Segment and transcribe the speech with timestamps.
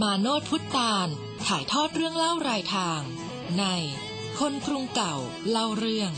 [0.00, 1.08] มาโนดพุทธาน
[1.46, 3.00] ถ่ายทอดเรื่องเล่ารายทาง
[3.58, 3.64] ใน
[4.38, 5.16] คนกรุงเก่า
[5.50, 6.12] เล่าเรื่อง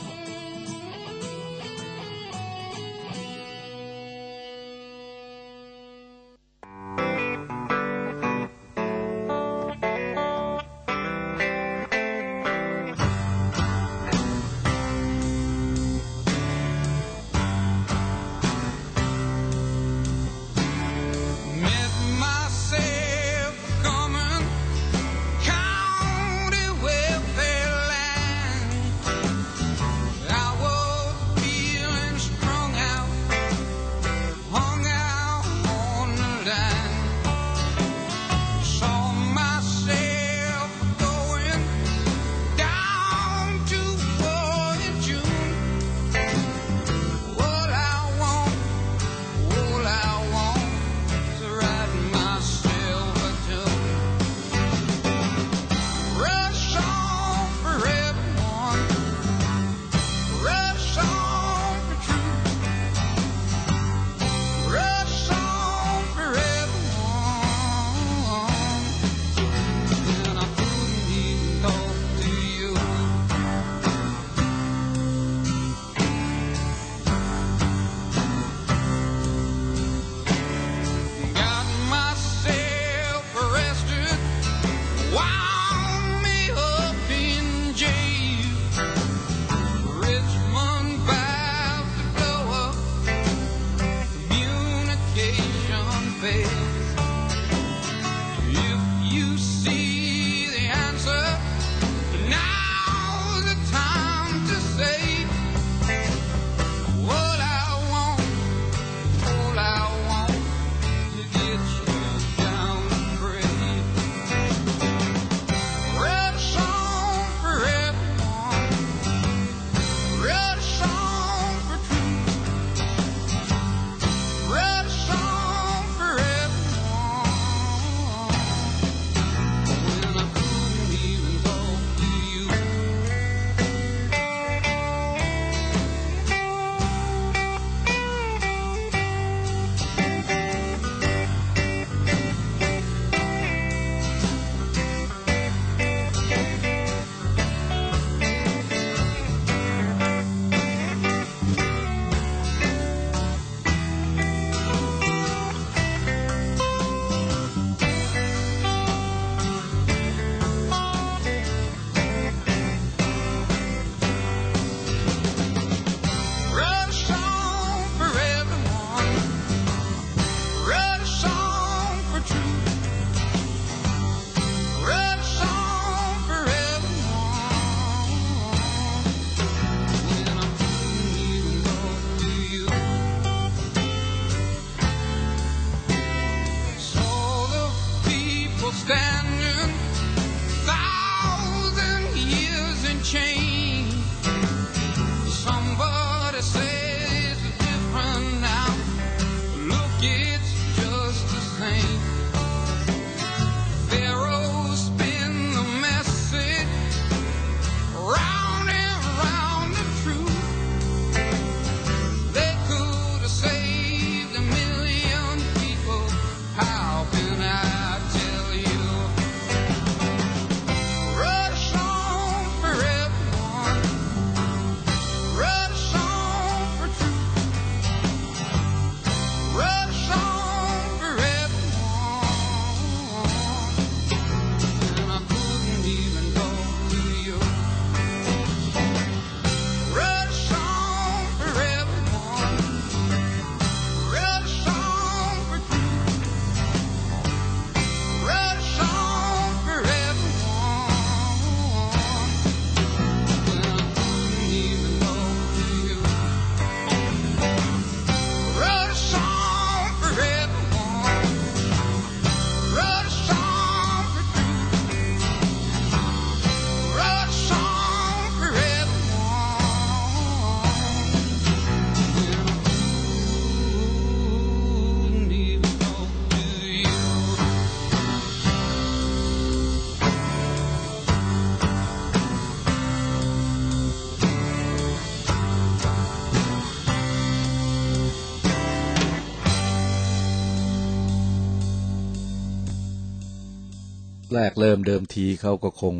[294.35, 295.97] แรกเริ่มเดิมทีเขาก็คง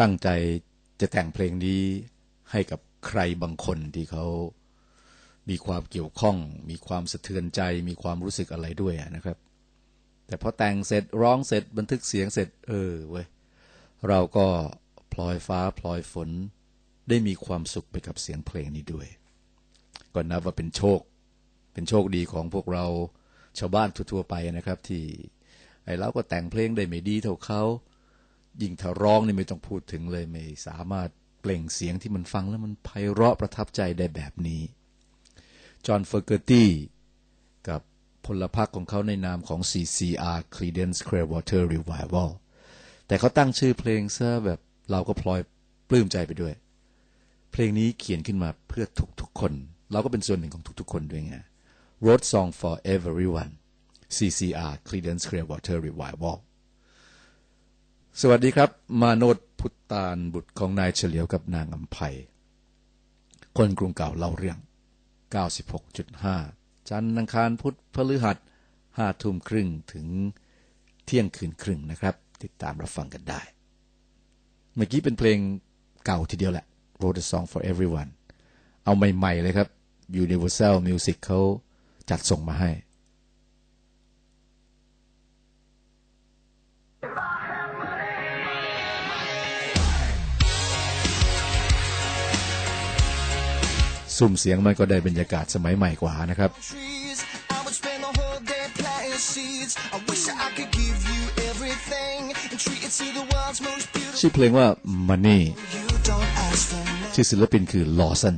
[0.00, 0.28] ตั้งใจ
[1.00, 1.82] จะแต่งเพลงนี้
[2.50, 4.26] ให้กับใครบางคนที่เขา
[5.48, 6.36] มีความเกี่ยวข้อง
[6.70, 9.38] มีความสะเทือนใจ มีความรู้สึกอะไรด้วยนะครับ
[10.26, 13.26] แต่พอแต่งเสร็จร้องเสร็จบันทึกเสียงเสร็จ เออเว้ย
[14.08, 14.46] เราก็
[15.12, 16.30] พลอยฟ้าพลอยฝน
[17.08, 19.06] ได้มีความสุขไปกับเสียงเพลงนี้ด้วย
[20.14, 21.00] ก็นับว่าเป็นโชค
[21.72, 22.86] เป็นโชคดีของพวกเรา
[23.58, 25.04] ชาวบ้านทั่วๆไปนะครับที่
[25.84, 27.62] ไอ้เราก็แต่งเพลงได้ไม่ดีเท่าเขา
[28.62, 31.08] ยิ่งถ้าร้องนี่ไม่ต้องพูดถึงเลยไม่สามารถ
[31.40, 34.62] เปล่งเสียงที่มันฟังแล้วมันไพเราะประทับใจได้แบบนี้
[35.86, 36.70] John Fogerty
[37.68, 37.80] กับ
[38.24, 42.30] พลพรรคของเขาในนามของ CCR Creedence Clearwater Revival
[43.06, 45.40] แต่เขาตั้งชื่อเพลงซะแบบเราก็พลอย
[45.88, 46.54] ปลื้มใจไปด้วย
[47.52, 48.84] เพลงนี้เขียนขึ้นมาเพื่อ
[49.20, 49.52] ทุกๆคน
[49.92, 51.36] เราก็เป็นส่วนหนึ่งของทุกๆคนด้วยไง
[52.06, 53.52] Road Song for Everyone
[54.16, 56.36] CCR Credence Clearwater Revival
[58.20, 58.70] สวัสดีครับ
[59.02, 61.96] มาโนดพุทธานบุตรของนายเฉลียวกับนางอำไพ
[63.56, 64.58] คนกรุงเก่าเล่าเรื่อง
[65.72, 68.38] 96.5 จันทร์อังคารพุธพฤหัส
[68.96, 70.06] ห้าทุ่มครึ่งถึง
[71.04, 73.40] เที่ยงคืนครึ่งนะครับ ติดตามรับฟังกันได้
[74.74, 75.38] เมื่อกี้เป็นเพลง
[76.06, 76.66] เก่าทีเดียวแหละ
[77.00, 78.10] Wrote a Song for Everyone
[78.84, 79.68] เอาใหม่ ๆ เลยครับ
[80.24, 81.40] Universal Music เขา
[82.10, 82.70] จัดส่งมาให้
[94.18, 96.50] ซุ้มเสียงมันก็ได้บรรยากาศสมัยใหม่กว่านะครับ
[104.18, 104.66] ชื่อเพลงว่า
[105.08, 105.40] Money
[107.14, 108.36] ชื่อศิลปินคือลอสัน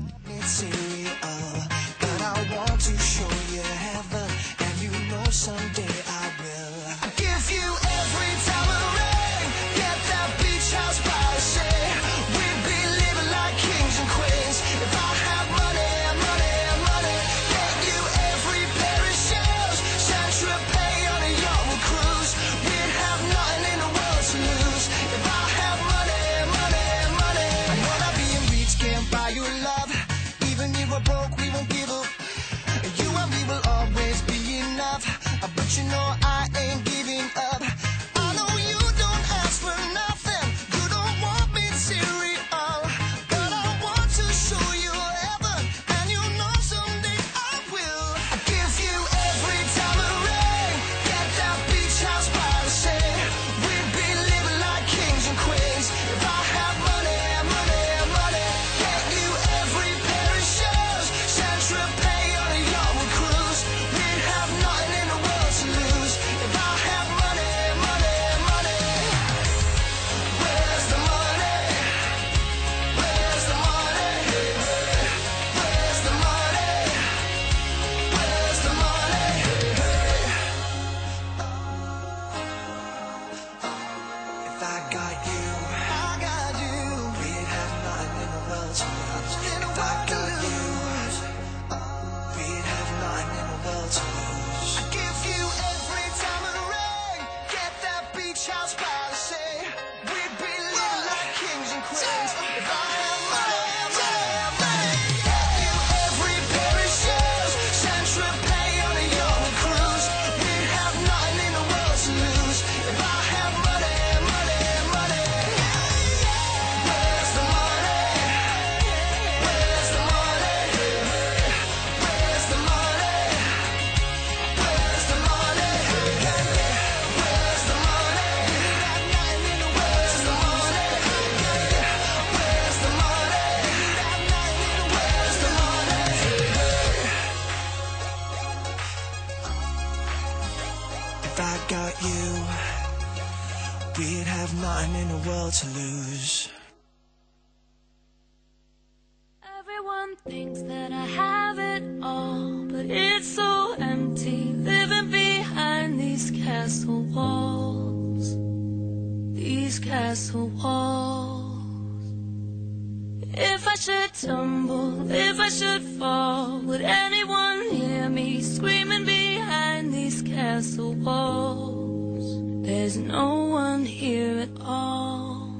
[164.27, 172.43] If I should fall, would anyone hear me screaming behind these castle walls?
[172.67, 175.51] There's no one here at all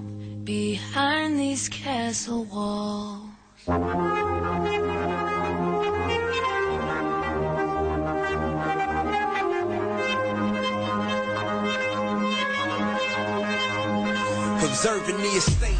[0.45, 3.29] behind these castle walls.
[14.65, 15.74] Observing the estate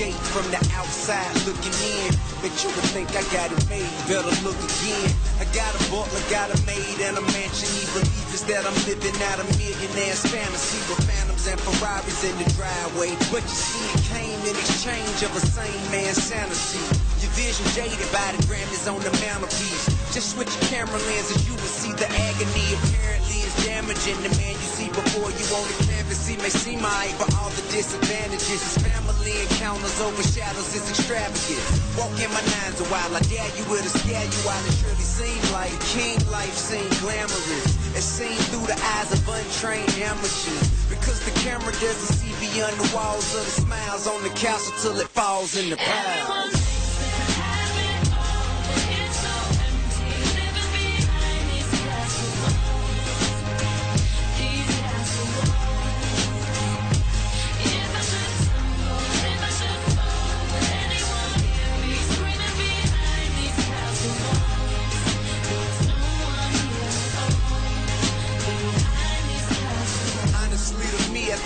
[0.00, 2.08] gate from the outside looking in.
[2.40, 3.84] Bet you would think I got it made.
[4.08, 5.12] Better look again.
[5.36, 7.68] I got a butler, got a maid, and a mansion.
[7.76, 12.32] Even belief is that I'm living out a millionaire's fantasy with phantoms and Ferraris in
[12.40, 13.12] the driveway.
[13.28, 16.80] But you see, it came in exchange of a sane man's sanity.
[17.20, 19.84] Your vision jaded by the Grammys on the mantelpiece.
[20.16, 22.68] Just switch your camera lenses, and you will see the agony.
[22.80, 26.24] Apparently, it's damaging the man you see before you on the canvas.
[26.24, 28.48] He may seem alright, but all the disadvantages.
[28.48, 31.70] His family encounters overshadows his extravagance.
[31.96, 34.74] Walk in my nines a while, I dare you with a scare you while it
[34.80, 37.70] surely seemed like king life seemed glamorous.
[37.94, 40.68] It's seen through the eyes of untrained amateurs.
[40.88, 45.00] Because the camera doesn't see beyond the walls of the smiles on the castle till
[45.00, 46.39] it falls in the pile.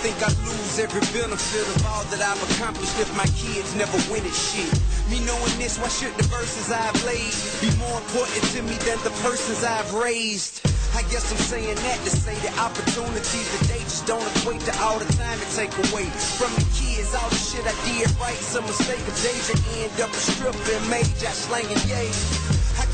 [0.05, 4.21] Think I'd lose every benefit of all that I've accomplished if my kids never win
[4.21, 4.69] at shit.
[5.09, 9.01] Me knowing this, why should the verses I've laid be more important to me than
[9.01, 10.61] the persons I've raised?
[10.93, 14.73] I guess I'm saying that to say the opportunities that they just don't equate to
[14.85, 16.05] all the time it take away
[16.37, 17.17] from the kids.
[17.17, 21.33] All the shit I did right, some mistake of Deja end up a stripper major
[21.33, 22.44] slanging yay.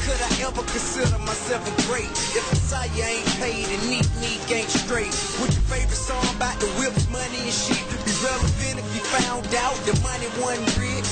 [0.01, 4.69] Could I ever consider myself a great if Messiah ain't paid and Neek Neek ain't
[4.69, 5.13] straight?
[5.37, 9.45] Would your favorite song about the whips, money and shit be relevant if you found
[9.61, 11.11] out the money wasn't rich?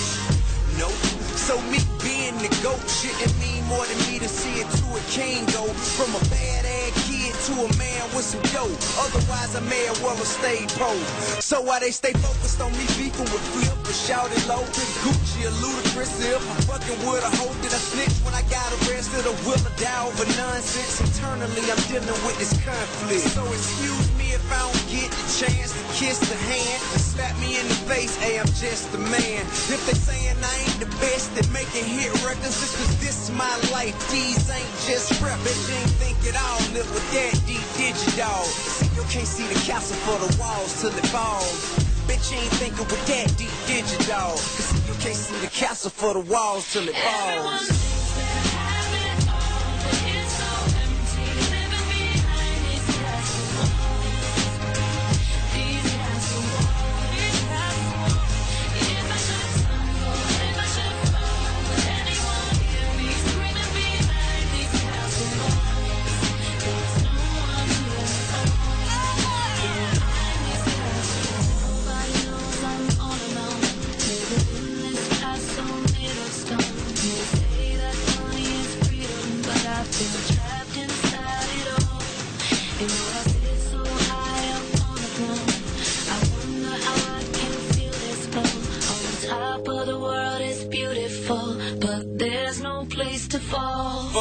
[0.82, 0.98] Nope.
[1.38, 5.02] So me being the goat shouldn't mean more to me to see it to a
[5.14, 7.19] king go from a bad ass kid
[7.50, 8.70] to a man with some dough.
[9.02, 10.94] Otherwise, I may as well have stayed pro.
[11.42, 14.62] So why they stay focused on me beefing with Flip or shouting low
[15.02, 18.70] Gucci or Ludacris if I'm fucking with a hoe that I snitch when I got
[18.86, 21.02] arrested or will I die over nonsense?
[21.02, 23.34] Internally, I'm dealing with this conflict.
[23.34, 27.34] So excuse me if I don't get the chance to kiss the hand and slap
[27.40, 28.16] me in the face.
[28.18, 29.42] Hey, I'm just a man.
[29.70, 33.32] If they saying I ain't the best at making hit records, it's cause this is
[33.36, 33.94] my life.
[34.12, 35.40] These ain't just rap.
[35.42, 36.60] Bitch, you ain't think it all.
[36.74, 38.44] Live with that D digital.
[38.46, 41.90] See, you can't see the castle for the walls till it falls.
[42.06, 44.38] Bitch, you ain't thinking with that deep digital.
[44.38, 47.99] Cause you can't see the castle for the walls till it falls.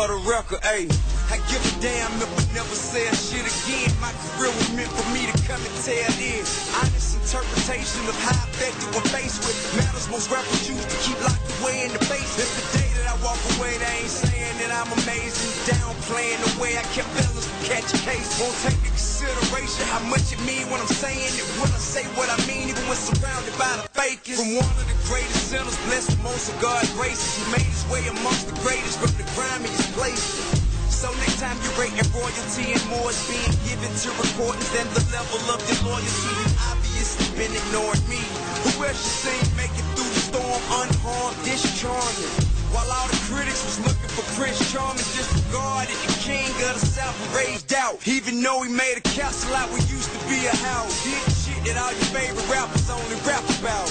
[0.09, 0.89] The record, ayy,
[1.29, 3.93] I give a damn if I never say shit again.
[4.01, 6.49] My career was meant for me to come and tell this.
[6.81, 11.45] Honest interpretation of how effective we're faced with matters most rappers choose to keep locked
[11.61, 12.41] away in the face.
[12.41, 15.53] If the day that I walk away, they ain't saying that I'm amazing.
[15.69, 17.38] Downplaying the way I kept fellas
[17.69, 18.41] from a case.
[18.41, 21.45] Won't take into consideration how much it mean when I'm saying it.
[21.61, 24.41] When I say what I mean, even when surrounded by the fakers.
[24.41, 27.37] From one of the greatest sinners, blessed with most of God's graces.
[27.37, 30.65] He made his way amongst the greatest from the grimiest places.
[30.89, 34.89] So next time you rate your royalty and more is being given to recordings than
[34.97, 36.33] the level of your loyalty.
[36.41, 38.19] You obviously been ignoring me.
[38.65, 42.48] Who else you seen make it through the storm unharmed, discharming?
[42.78, 47.14] While all the critics was looking for Prince Charming, disregarded the king of the south
[47.24, 47.96] and raised out.
[48.08, 51.04] Even though he made a castle out what used to be a house.
[51.06, 53.90] Did shit that all your favorite rappers only rap about.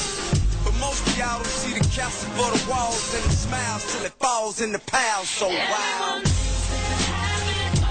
[0.65, 4.05] But most of y'all don't see the castle for the walls and the smiles till
[4.05, 5.25] it falls in the pile.
[5.25, 6.21] So wow.
[6.23, 6.67] These
[7.07, 7.83] castles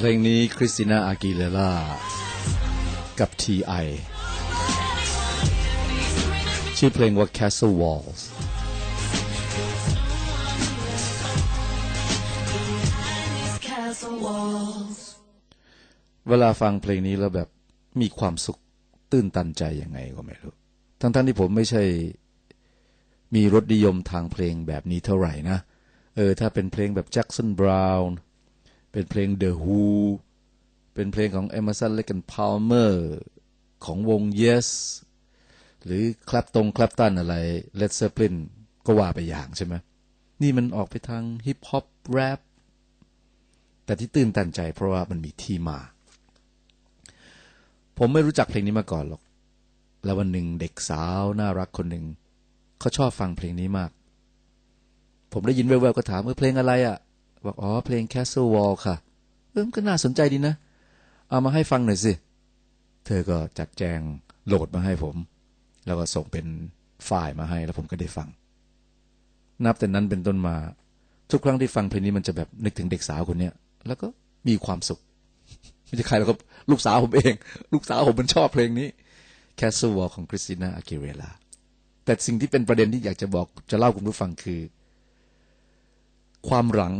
[0.00, 1.72] เพลงนี้คริสติน่าอากิเลล่า
[3.19, 3.85] กับ T.I.
[6.77, 8.21] ชื่อเพลงว่า Castle Walls
[16.29, 17.49] เวลาฟังเพลงนี้แล้วแบบ
[18.01, 18.59] มีความสุข
[19.11, 20.53] ตื้นตันใจยังไงก็ไม่รู้
[21.01, 21.83] ทั้งๆที่ผมไม่ใช่
[23.35, 25.57] มีรสนิยมทางเพลงแบบนี้เท่าไหร่นะ
[26.15, 28.17] เออ ถ้าเป็นเพลงแบบแจ็คสันบราวน์
[28.91, 29.83] เป็นเพลง The Who
[30.93, 32.93] เป็นเพลงของ Emerson Lake and Palmer
[33.85, 34.67] ของวง Yes
[35.85, 37.35] หรือคลับตรงคลับตันอะไร
[37.79, 38.35] Led Zeppelin
[38.85, 39.75] ก็ว่าไปอย่างใช่ไหม
[40.41, 42.39] นี่มันออกไปทางฮิปฮอปแรป
[43.85, 45.79] แต่ที่ตื่นตันใจเพราะว่ามันมีที่มา
[47.97, 49.21] ผมไม่รู้จักเพลงนี้มาก่อนหรอก
[50.05, 52.05] แล้ววันหนึ่งเด็กสาวน่ารักคนหนึ่ง
[52.79, 53.91] เขาชอบฟังเพลงนี้มาก
[55.33, 56.97] ผมได้ยินแว่วๆก็ถามเออเพลงอะไรอะ่ะ
[57.45, 58.95] บอกอ๋อเพลง Castle Wall ค่ะ
[59.51, 60.55] เออก็น่าสนใจดีนะ
[61.33, 62.13] เอามาให้ฟังหน่อยสิ
[63.05, 63.99] เธอก็จัดแจง
[64.47, 65.15] โหลดมาให้ผม
[65.85, 66.45] แล้วก็ส่งเป็น
[67.05, 68.27] ไฟล์มาให้ แล้วผมก็ได้ฟัง
[69.65, 70.55] นับแต่นั้นเป็นต้นมา
[71.31, 73.53] ทุกครั้งที่ฟังเพลงนี้มันจะแบบนึกถึงเด็กสาวคนเนี้ย
[73.87, 74.07] แล้วก็
[74.47, 74.99] มีความสุข
[75.85, 76.35] ไม่ใช่ใครแล้วก็
[76.71, 77.33] ลูกสาวผมเอง
[77.73, 78.87] ลูกสาวผมมันชอบเพลงนี้
[79.59, 81.29] Castle Wall ของคริสติน่าอากิเรลา
[82.05, 84.59] แต่สิ่งที่เป็นประเด็นที่อยากจะบอกจะเล่าคุณผู้ฟังคือ
[86.47, 86.95] ความหลัง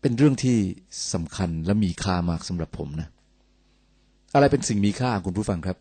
[0.00, 0.58] เป็นเรื่องที่
[1.12, 3.08] สำคัญและมีค่ามากสำหรับผมนะ
[4.34, 5.78] อะไรเป็นสิ่งมีค่าคุณผู้ฟังครับ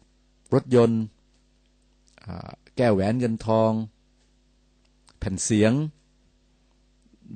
[0.53, 1.01] รถยนต์
[2.77, 3.71] แก้วแหวนเงินทอง
[5.19, 5.73] แผ่นเสียง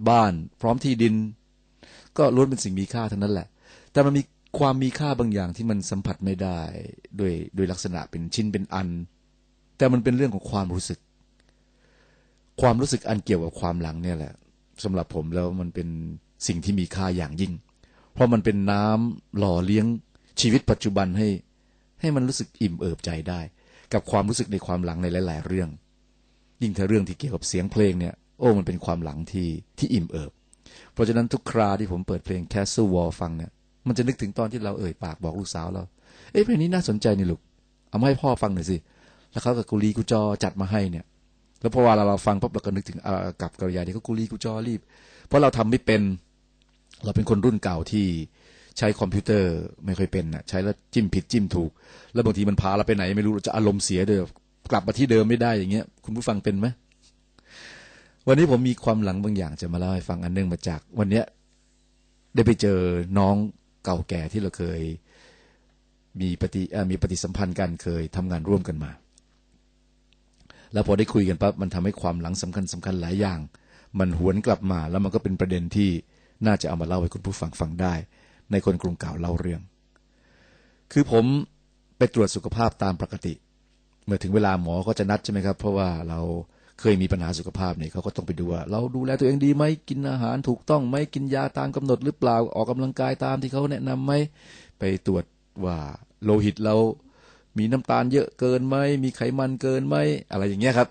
[0.10, 1.16] บ้านพร้อมที่ดิน
[2.18, 3.48] ก็ล้วนเป็นสิ่งมีค่าทั้งนั้นแหละ
[3.92, 4.22] แต่มันมี
[4.60, 6.60] ความมีค่าบางอย่างที่มันสัมผัสไม่ได้
[7.20, 8.90] ด้วยด้วยลักษณะเป็นชิ้นเป็นอัน
[9.78, 11.00] แต่มันเป็นเรื่องของความรู้สึก
[12.62, 14.34] ความรู้สึกอันเกี่ยวกับความหลังเนี่ยแหละ
[14.84, 15.88] สำหรับผมแล้วมันเป็น
[16.48, 17.54] สิ่งที่มีค่าอย่างยิ่ง
[18.14, 19.86] เพราะมันเป็นน้ำหล่อเลี้ยง
[20.42, 21.28] ชีวิตปัจจุบันให้
[22.00, 23.40] ให้มันรู้สึกอิ่มเอิบใจได้
[23.94, 25.70] กับความรู้สึกในความหลังในหลาย ๆ เรื่อง
[26.62, 30.32] ยิ่งถ้าเรื่องที่เกี่ยวกับเสียงเพลงเนี่ย โอ้มันเป็นความหลังที่ที่อิ่มเอิบ
[30.94, 33.52] เพราะฉะนั้นทุกคราที่ผมเปิดเพลง Castle Wall ฟังเนี่ย
[33.88, 35.84] มันจะนึกถึงตอนที่เราเอ่ยปากบอกลูกสาวเรา
[36.32, 37.42] เอ้เพลงนี้น่าสนใจนี่ลูก
[37.90, 38.78] เอามาให้พ่อฟังหน่อยสิ
[39.32, 41.06] แล้วเขากับกุลีกุจอจัดมาให้เนี่ย
[41.62, 44.82] แล้วพอเวลาเราฟังปั๊บเราก็นึกถึงอ่ากับกริยาที่เขากุลีกุจอรีบ
[45.28, 46.02] เพราะเราทำไม่เป็น
[47.04, 48.06] เราเป็นคนรุ่นเก่าที่
[48.78, 49.52] ใช้คอมพิวเตอร์
[49.86, 51.72] ไม่ค่อยเป็นนะใช้แล้วจิ้มผิดจิ้มถูก
[52.14, 54.24] แล้วบางทีมันพาเราไปไหน ไม่รู้จะอารมณ์เสียเด้อ
[54.72, 56.68] กลับมาที่เดิมไม่ได้อย่างเงี้ย คุณผู้ฟังเป็นไหม
[58.28, 61.26] วันนี้ผมมีความหลังบางอย่างจะมาเล่าให้ฟังอันเนื่องมาจาก วันเนี้ย
[62.36, 62.80] ได้ไปเจอ
[63.18, 63.36] น้อง
[63.84, 64.82] เก่าแก่ที่เราเคย
[66.22, 66.62] มีปฏิ
[66.92, 68.92] มีปฏิสัมพันธ์กันเคยทำงานร่วมกันมา
[70.74, 73.40] แล้วพอได้คุยกันปั๊บมันทำให้ความหลังสำคัญสำคัญหลายอย่าง
[74.00, 75.90] มันหวนกลับมาแล้วมันก็เป็นประเด็นที่
[76.46, 77.94] น่าจะเอามาเล่าให้คุณผู้ฟังฟังได้
[78.52, 79.62] ในคนกรุงเก่าเล่าเรื่อง
[80.92, 81.26] คือผม
[81.98, 83.34] ไปตรวจสุขภาพตามปกติ
[84.06, 86.20] เมื่อถึงเวลาหมอก็จะนัดใช่ไหมครับ เพราะว่าเรา
[86.80, 94.14] เคยมีปัญหาสุขภาพเนี่ยเขาก็ต้องไปดูว่า เราดูแลตัวเองดีไหมกินอาหารถูกต้องไหมกินยาตามกำหนดหรือเปล่าออกกำลังกายตามที่เขาแนะนำไหม
[94.80, 95.24] ไปตรวจ
[95.66, 95.78] ว่า
[96.24, 96.76] โลหิตเรา
[97.58, 99.96] มีน้ำตาลเยอะเกินไหมมีไขมันเกินไหม
[100.32, 100.90] อะไรอย่างเงี้ยครับ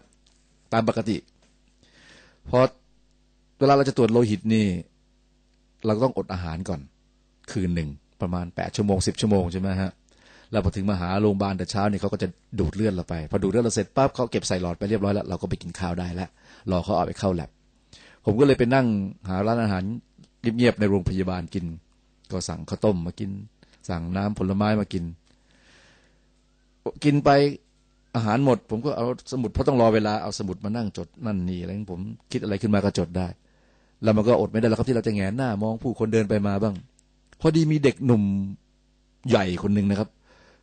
[0.73, 1.17] ตามปกติ
[2.49, 2.59] พอ
[3.59, 4.67] เวลาเราจะตรวจโลหิตนี่
[5.87, 6.81] เราต้องอดอาหารก่อน
[7.53, 7.89] คืนหนึ่ง
[8.21, 9.91] ประมาณแปดชั่วโมงสิบชั่วโมงใช่ไหมฮะ
[10.51, 12.29] แล้วพอถึงมาหาโรงพยาบาลแต่เช้าเนี่ยเขาก็จะ
[12.61, 16.29] ดูดเลือดเราไป พอดูดเลือดเราเสร็จปั๊บเขาเก็บใส่หลอดไปเรียบร้อยแล้วเราก็ไปกินข้าวได้แล้ว
[16.71, 17.51] รอเขาเอาไปเข้าแลบ
[18.25, 18.87] ผมก็เลยไปนั่ง
[19.29, 19.83] หาร้านอาหาร
[20.57, 21.65] เงียบๆในโรงพยาบาลกิน
[22.31, 23.31] ก็สั่งข้าวต้มมากิน
[23.89, 25.05] สั่งน้ำผลไม้มากิน
[27.05, 27.31] กินไป
[28.17, 32.01] อาหารหมด ผมก็เอาสมุดเพราะต้องรอเวลาเอาสมุดมานั่งจดนั่นนี่อะไรผม
[32.33, 33.29] คิดอะไรขึ้นมาก็จดได้
[34.03, 36.75] แล้วมันก็อดไม่ได้แล้วครับที่เราจะแงนหน้ามองผู้คนเดินไปมาบ้าง
[37.41, 38.23] พอดีมีเด็กหนุ่ม
[39.29, 40.09] ใหญ่คนหนึ่งนะครับ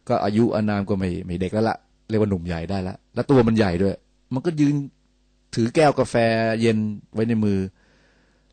[0.07, 1.77] ก็อายุอานามก็ไม่ไม่เด็กแล้วละ
[2.09, 3.95] เรียกว่าหนุ่มใหญ่ได้ละแล้วตัวมันใหญ่ด้วย
[4.33, 4.75] มันก็ยืน
[5.55, 6.15] ถือแก้วกาแฟ
[6.61, 6.77] เย็น
[7.13, 7.59] ไว้ในมือ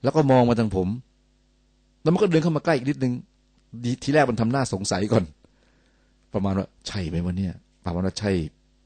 [0.03, 0.89] แล้วก็มองมาทางผม
[2.03, 3.13] แล้วมันก็เดินเข้ามาใกล้อีกนิดนึง
[4.03, 5.25] ทีแรกมันทำหน้าสงสัยก่อน
[6.35, 7.53] ประมาณว่าใช่ไหมวะเนี่ย
[7.85, 8.31] ประมาณว่าใช่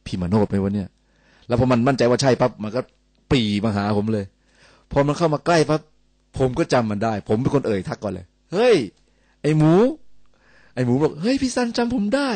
[0.07, 0.89] พี่มโนดไหมวะเนี่ย
[1.49, 2.81] แล้วพอมันมั่นใจว่าใช่ปั๊บมันก็
[3.33, 4.25] ปีมาหาผมเลย
[4.93, 5.81] พอมันเข้ามาใกล้ปั๊บ
[6.39, 8.77] ผมก็จำมันได้ ผมเป็นคนเอ่ยทักก่อนเลย เฮ้ย
[9.43, 9.73] ไอหมู
[10.75, 12.31] ไอหมูบอก เฮ้ยพี่ซันจำผมได้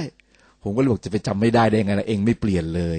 [0.63, 2.99] ผมก็เลยบอกจะไปจำไม่ได้ได้ไงล่ะเองไม่เปลี่ยนเลย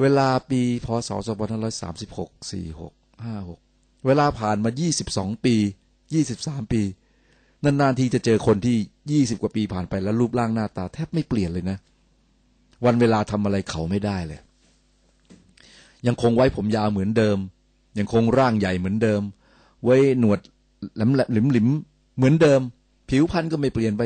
[0.00, 2.92] เวลาปีพศสองพันห้าร้อยสามสิบหกสี่หก
[3.24, 3.60] ห้าหก
[4.06, 5.54] เวลาผ่านมายี่สิบสองปี
[6.14, 6.82] ยี่สิบสามปี
[7.64, 8.76] นานๆทีจะเจอคนที่
[9.12, 11.78] ยี่สิบกว่าปีผ่านไปแล้วรูปร่างหน้าตา แทบไม่เปลี่ยนเลยนะ
[12.84, 14.40] วันเวลาทำอะไรเขาไม่ได้เลย
[16.06, 17.38] ยังคงไว้ผมยาวเหมือนเดิม
[17.98, 19.22] ยังคงร่างใหญ่เหมือนเดิม
[19.84, 20.40] ไว้หนวด
[20.98, 21.68] หลมหลิมหลิม
[22.16, 22.60] เหมือนเดิม
[23.08, 24.02] ผิวพรรณก็ไม่เปลี่ยนไป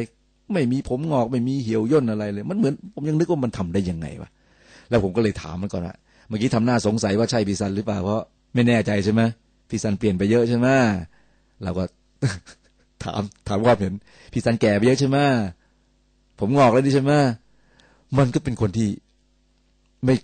[0.52, 4.30] ไม่มีผมงอกไม่มีเหี่ยวย่นอะไรเลย มันเหมือนผมยังนึกว่ามันทำได้ยังไงวะ
[4.90, 5.96] แล้วผมก็เลยถามมันก่อนว่า
[6.28, 8.22] เมื่อกี้ทำหน้าสงสัยว่าใช่พี่ซันหรือเปล่าเพราะ
[8.54, 9.22] ไม่แน่ใจใช่ไหม
[9.70, 10.68] พี่ซันเปลี่ยนไปเยอะใช่ไหม
[11.62, 11.84] เราก็
[13.02, 13.92] ถามถามความเห็น
[14.32, 15.18] พี่ซันแก่ไปเยอะใช่ไหม
[16.38, 17.12] ผมงอกแล้วดิใช่ไหม
[18.18, 18.88] มันก็เป็นคนที่
[20.04, 20.14] ไม่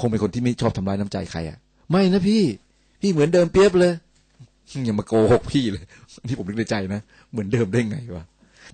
[0.00, 1.58] คงเป็นคนที่ไม่ชอบทำร้ายน้ำใจใครอะ
[1.90, 2.42] ไม่นะพี่
[3.02, 3.92] พี่เหมือนเดิมเปียบเลย
[4.84, 5.84] อย่ามาโกหกพี่เลย
[6.26, 8.24] นี่ผมนึกในใจนะเหมือนเดิมได้ไงวะ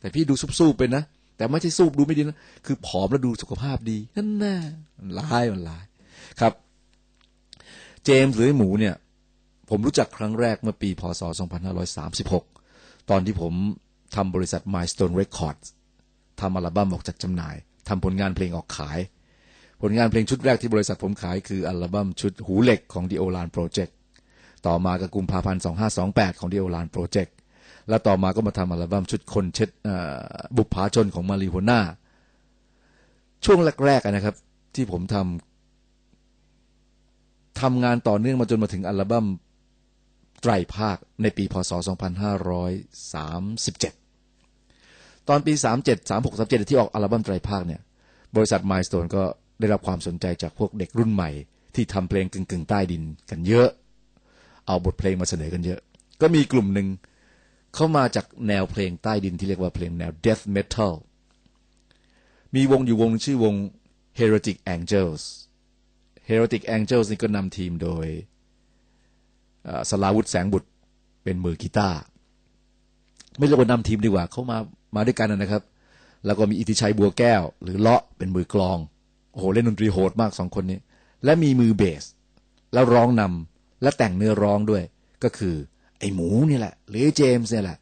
[0.00, 1.02] แต่พี่ดูซุบๆไปนะ
[1.36, 4.56] แต่ไม่ใช่ซูบดูไม่ดีนะคือผอมแล้วดูสุขภาพดีนั่นน่ะ
[4.98, 5.84] มันร้ายมันร้าย
[6.40, 6.52] ครับ
[8.04, 8.94] เจมส์หรือหมูเนี่ย
[9.70, 11.22] ผมรู้จักครั้งแรกเมื่อปีพศ
[12.16, 13.52] 2536 ตอนที่ผม
[14.16, 15.66] ทำบริษัท Milestone Records
[16.40, 17.56] ทำอัลบั้มออกจากจำหน่าย
[17.88, 18.98] ทำผลงานเพลงออกขาย
[19.82, 23.92] ผลงานเพลงชุดแรกที่บริษัทผมขายคืออัลบั้มชุดหูเหล็กของ The Olan Project
[24.66, 25.62] ต่อมากับกุมภาพันธ์
[26.00, 27.30] 2528 ของ The Olan Project
[27.88, 29.68] แล้วต่อมาก็มาทำอัลบั้มชุดคนเช็ด
[30.56, 31.80] บุปผาชนของมาริโฮน่า
[33.44, 34.34] ช่วงแรกๆนะครับ
[34.74, 35.22] ที่ผมทำ
[37.60, 39.26] ทำงานต่อเนื่องมาจนมาถึงอัลบั้ม
[40.42, 41.72] ไตรภาคในปี พศ
[44.14, 47.80] 2537 ตอนปี 37 36 37 ที่ออกอัลบั้มไตรภาคเนี่ย
[48.36, 49.22] บริษัท Milestone ก็
[49.60, 51.30] ได้รับความสนใจจากพวกเด็กรุ่นใหม่
[51.74, 53.68] ที่ทำเพลงกึ่งๆ ใต้ดินกันเยอะ
[54.68, 55.81] เอาบทเพลงมาเสนอกันเยอะ
[56.20, 56.87] ก็มีกลุ่มหนึ่ง
[57.74, 60.94] เข้ามาจากแนวเพลงใต้ดินที่เรียกว่าเพลงแนว death metal
[62.54, 63.54] มีวงอยู่วงชื่อวง
[64.18, 65.22] Heretic Angels
[66.28, 68.07] Heretic Angels นี่ก็นำทีมโดย
[69.90, 70.68] สลาวุธแสงบุตร
[71.24, 71.98] เป็นมือกีตาร์
[73.38, 74.59] ไม่เรียกว่านำทีมดีกว่า เขามา
[74.94, 75.62] มาด้วยกันนะครับ
[76.26, 78.78] แล้วก็มีอิทธิชัยบัวแก้ว หรือเลาะเป็นมือกลอง
[79.33, 80.78] โอ้โหเล่นดนตรีโหดมากสองคนนี้
[81.24, 82.04] และมีมือเบส
[82.72, 84.82] แล้วร้องนำ และแต่งเนื้อร้องด้วย
[85.24, 85.54] ก็คือ
[85.98, 87.78] ไอ้หมูนี่แหละ หรือเจมส์เนี่ยแหละ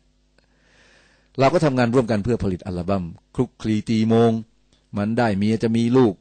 [1.38, 3.04] เราก็ทำงานร่วมกันเพื่อผลิตอัลบั้ม
[3.34, 4.32] คลุกคลีตีมง
[4.96, 6.14] มันได้เมียจะมีลูก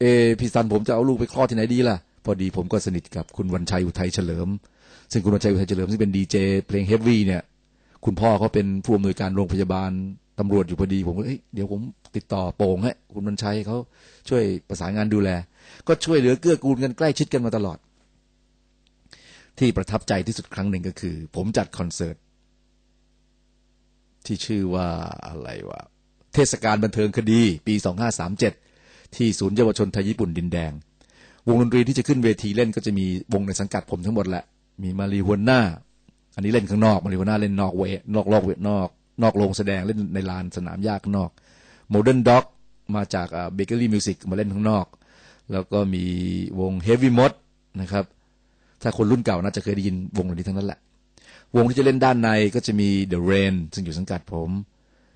[0.00, 4.48] เออพี่ซันผมจะเอาลูกไปคลอดที่ไหนดีล่ะ พอดีผมก็สนิทกับคุณวันชัยอุทัยเฉลิม
[5.12, 6.36] ซึ่งคุณวันชัยอุทัยเฉลิมซึ่งเป็นดีเจ
[6.66, 7.42] เพลงเฮฟวี่เนี่ย
[8.04, 9.90] คุณพ่อเขาเป็นผู้อำนวยการโรงพยาบาล
[10.38, 11.80] ตำรวจอยู่พอดีผมก็เอ้ยเดี๋ยวผม
[12.16, 13.76] ติดต่อโป่งให้คุณวันชัยเขา
[14.28, 15.30] ช่วยประสานงานดูแล
[15.88, 17.78] ก็ช่วยเหลือเกื้อกูลกันใกล้ชิดกันมาตลอด
[19.60, 22.16] ที่ประทับใจที่สุดครั้งหนึ่งก็คือ ผมจัดคอนเสิร์ต
[24.26, 24.88] ที่ชื่อว่า
[25.26, 25.80] อะไรวะ
[26.34, 27.74] เทศกาลบันเทิงคดี ปี
[28.44, 30.72] 2537 ที่ศูนย์เยาวชนไทยญี่ปุ่นดินแดง
[31.48, 34.44] วงดนตรีที่จะขึ้นเวทีเล่นก็จะมีวงในสังกัดผมทั้งหมดแหละ
[34.82, 35.60] มีมาลีฮวนน่า
[36.34, 37.82] อันนี้เล่นข้างนอก มาลีฮวนน่าเล่นนอกเว
[38.14, 38.88] นอกลอกเวนอก
[39.22, 41.30] นอกโรงแสดงเล่นในลานสนามหญ้าข้างนอก
[41.90, 42.44] โมเดิร์นด็อก
[42.94, 44.86] มาจากเบเกอรี่มิวสิกมาเล่นข้างนอก
[45.52, 46.04] แล้วก็มี
[46.60, 47.32] วงเฮฟวี่มด
[47.80, 48.04] นะครับ
[48.82, 50.78] ถ้าคนรุ่นเก่าน่าจะเคยได้ยินวงเหล่านี้ทั้งนั้นแหละ
[51.56, 54.50] วงที่จะเล่นด้านในก็จะมี The Rain ซึ่งอยู่สังกัดผม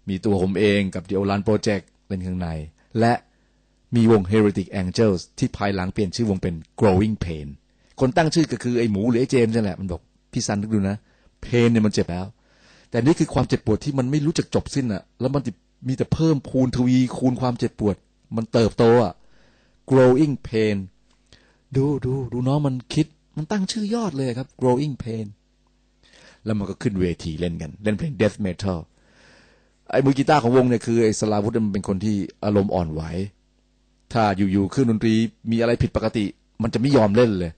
[0.09, 2.48] มีตัวผมเองกับ The Olan Project เล่นข้างใน
[3.00, 3.12] และ
[3.96, 7.46] มีวง Heretic Angels ที่ภายหลังเปลี่ยนชื่อวงเป็น Growing Pain
[8.00, 10.00] คนตั้งชื่อก็คือไอ้หมูหรือไอ้เจมส์นั่นแหละมันบอก
[10.33, 10.96] พี่ซันนึกดูนะ
[11.42, 12.27] เพนเนี่ยมันเจ็บแล้ว
[12.90, 15.42] แต่นี่คือความเจ็บปวดที่มันไม่รู้จักจบสิ้นอะแล้วมัน
[15.88, 17.96] มีแต่เพิ่มคูณทวีคูณความเจ็บปวด
[18.37, 19.12] มันเติบโตอะ
[19.90, 20.77] growing pain
[21.77, 25.27] ดูดูดูน้องมันคิด มันตั้งชื่อยอดเลยครับ growing pain
[26.44, 28.79] แล้วมันก็ขึ้นเวทีเล่นกัน เล่นเพลง death metal
[29.90, 33.03] ไอ้มือกีตาร์ของวงเนี่ยคือไอ้สลาวุธมันเป็นคนที่อารมณ์อ่อนไหว
[34.12, 35.14] ถ้าอยู่ๆเครื่องดนตรี
[35.51, 36.25] มีอะไรผิดปกติ
[36.62, 37.53] มันจะไม่ยอมเล่นเลย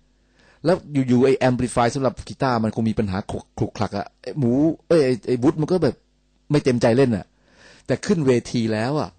[0.65, 0.77] แล้ว
[1.09, 4.53] อยู่ๆไอ้แอมพลิฟายสำหรับกีตาร์มันคงมีปัญหาคลุกลักอะไอ้หมู
[4.89, 5.95] เอ้ยไอ้ไอ้วุฒมันก็แบบ
[6.51, 7.27] ไม่เต็มใจเล่นอะ
[7.87, 9.11] แต่ขึ้นเวทีแล้วอะ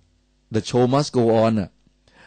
[0.54, 1.70] the show must go on อะ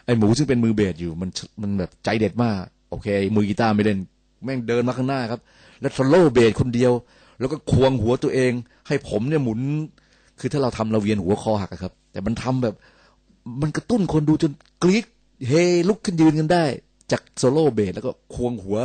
[0.05, 1.31] ไอ้หมูซึ่งเป็นมือเบสอยู่มัน
[1.63, 2.57] มันแบบใจเด็ดมาก
[2.91, 3.99] โอเค มือกีตาร์ไม่เล่น
[4.45, 5.41] แม่งเดินมาข้างหน้าครับ
[5.81, 6.93] แล้วโซโลเบสคนเดียว
[7.41, 8.53] แล้วก็ควงหัวตัวเอง
[8.89, 9.61] ให้ผมเนี่ยหมุน
[10.41, 12.75] คือถ้าเราทำเราเวียนหัวคอหักครับ แต่มันทำแบบ
[13.63, 15.05] มันกระตุ้นคนดูจนกรี๊ด
[15.49, 15.53] เฮ
[15.89, 16.65] ลุกขึ้นยืนกันได้
[17.13, 18.79] จากโซโล่เบสแล้วก็ควงหัว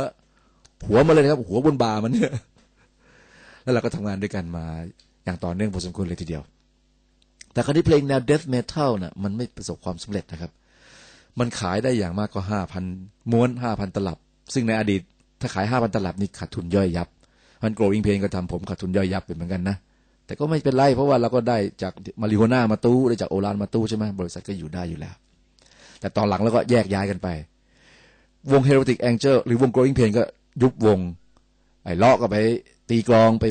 [0.86, 2.32] หัวมาเลยนะครับ หัวบนบามันเนี่ย
[3.62, 4.64] แล้วเราก็ทำงานด้วยกันมา
[5.24, 6.42] อย่างต่อเนื่องพอสมควรเลยทีเดียว
[7.52, 10.50] แต่คราวนี้เพลงแนว death metal น่ะมันไม่ประสบความสำเร็จนะครับ
[11.38, 12.84] มันขายได้อย่างมากก็ห้าพัน
[13.30, 14.18] ม้วนห้าพันตลับ
[14.54, 15.02] ซึ่งในอดีต
[15.40, 17.08] ถ้าขายห้าพันตลับนี่ขาดทุนย่อยยับ
[17.64, 19.76] มันโกลวิงเพลงก็ทำผมขาดทุนย่อยยับเป็นเหมือนกันนะ
[20.26, 25.14] แต่ก็ไม่เป็นไรเพราะว่าเราก็ได้จากมาริโฮน่ามาตู้ได้จากโอรานมาตู้ใช่ไหมบริษัทก็อยู่ได้อยู่แล้ว
[26.00, 27.28] แต่ตอนหลังแล้วก็แยกย้ายกันไป
[28.52, 30.22] วง Heretic Angel หรือวง Growing Pain ก็
[30.62, 30.98] ยุบวง
[31.84, 32.36] ไอ้เลาะก็ไป
[32.88, 33.44] ตีกลองไป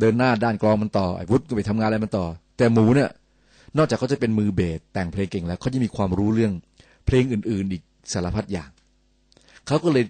[0.00, 2.26] เดินหน้าด้านกลองมันต่อไอ้วุฒิก็ไปทำงานอะไรมันต่อ
[2.56, 3.10] แต่หมูเนี่ย
[3.78, 6.52] นอกจากเขาจะเป็นมือเบสแต่งเพลงเก่งแล้วเขาจะมีความรู้เรื่อง
[7.06, 8.70] เพลงอื่น ๆ อีกสารพัดอย่าง
[9.66, 10.04] เขาก็เลย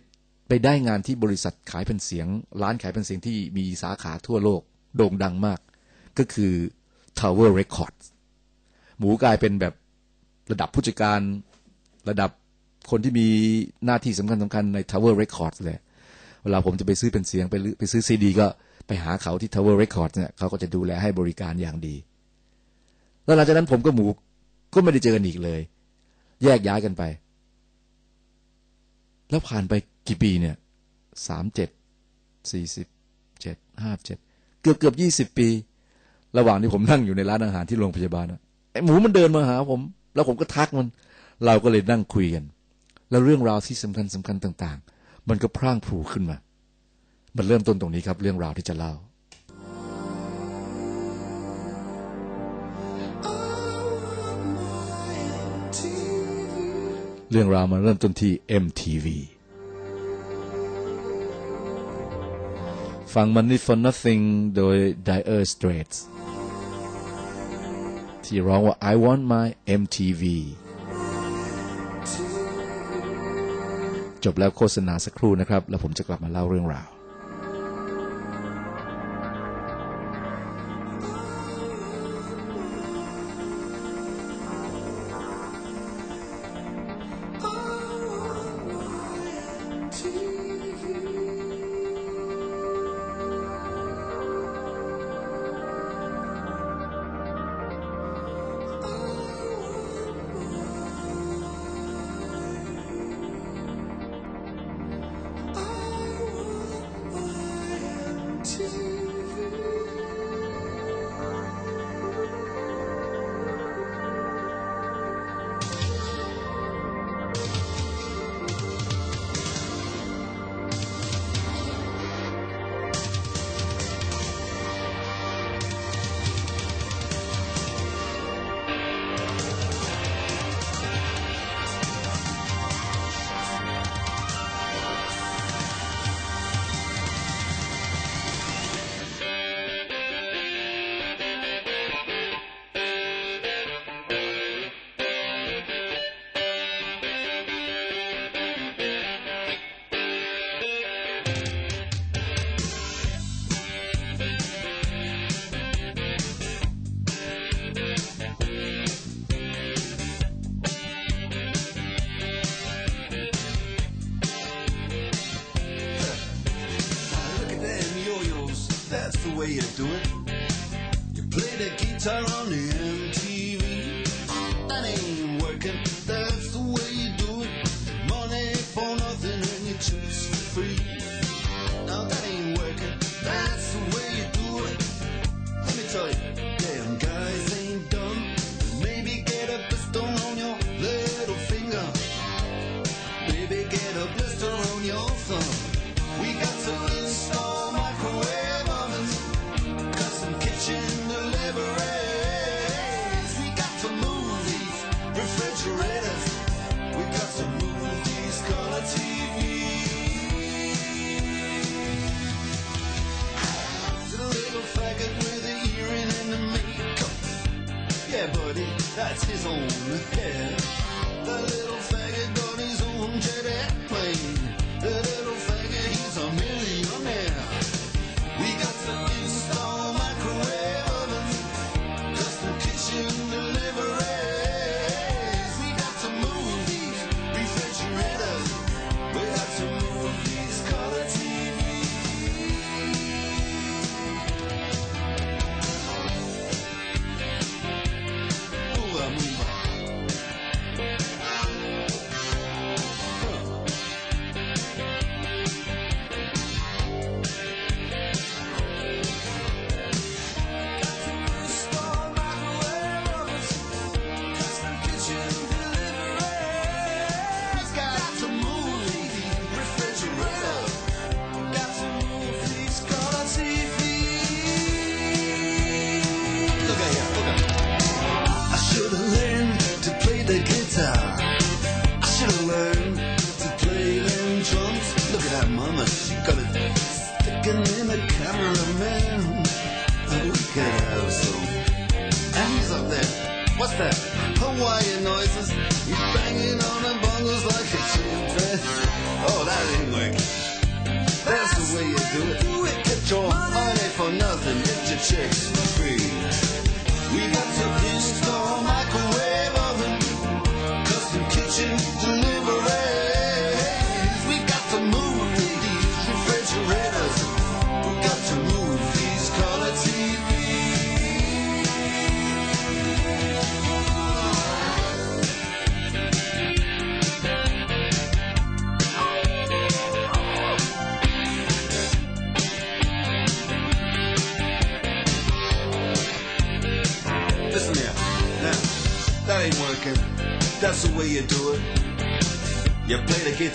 [0.49, 2.27] ไปได้งานที่บริษัทขายเป็นเสียง
[2.63, 4.61] ร้านขายเป็นเสียงที่มีสาขาทั่วโลก
[4.97, 5.61] โด่งดังมาก
[6.19, 6.53] ก็คือ
[7.21, 8.05] Tower Records
[8.99, 9.75] หมูกลายเป็นแบบ
[10.51, 11.21] ระดับผู้จัดการ
[12.09, 12.31] ระดับ
[12.91, 13.27] คนที่มี
[13.87, 15.79] หน้าที่สำคัญสำคัญใน Tower Records เลย
[16.43, 18.47] เวลาผมจะไปซื้อเป็นเสียง ไปไปซื้อซีดี ก็
[18.87, 21.95] ไปหาเขาที่ Tower Records เนี่ยเขาก็จะดูแลให้บริการอย่างดี
[23.25, 24.07] แล้วหลังจากนั้นผมก็หมู
[24.75, 25.61] ก็ไม่ได้เจอกันอีกเลย
[26.43, 27.03] แยกย้ายกันไป
[29.31, 29.75] แล้วผ่านไป
[30.09, 30.57] กี่ปีเนี่ย
[31.29, 31.69] สามเจ็ด
[32.53, 32.87] สี่สิบ
[33.41, 34.19] เจ็ดห้าเจ็ด
[34.63, 35.49] เกือบเกือบยี่สิบปี
[36.39, 38.41] ระหว่างที่ผมนั่งอยู่ในร้านอาหารที่โรงพยาบาลนะ
[38.73, 39.81] ไอ้หมูมันเดินมาหาผม
[40.15, 40.87] แล้วผมก็ทักมัน
[41.47, 42.45] เราก็เลยนั่งคุยกัน
[43.11, 46.37] แล้วเรื่องราวที่สำคัญสำคัญต่าง ๆ มันก็พร่างพรูขึ้นมา
[47.37, 48.95] มันเริ่มต้นตรงนี้ครับ เรื่องราวที่จะเล่า
[57.31, 58.33] เรื่องราวมันเริ่มต้นที่
[58.65, 59.07] MTV
[63.15, 64.25] ฟัง Money for Nothing
[64.57, 64.77] โดย
[65.09, 65.99] Dire Straits
[68.25, 69.47] ที่ร้องว่า I want my
[69.81, 70.23] MTV
[74.25, 76.94] จบแล้วโฆษณาสักครู่นะครับ แล้วผมจะกลับมาเล่าเรื่องราว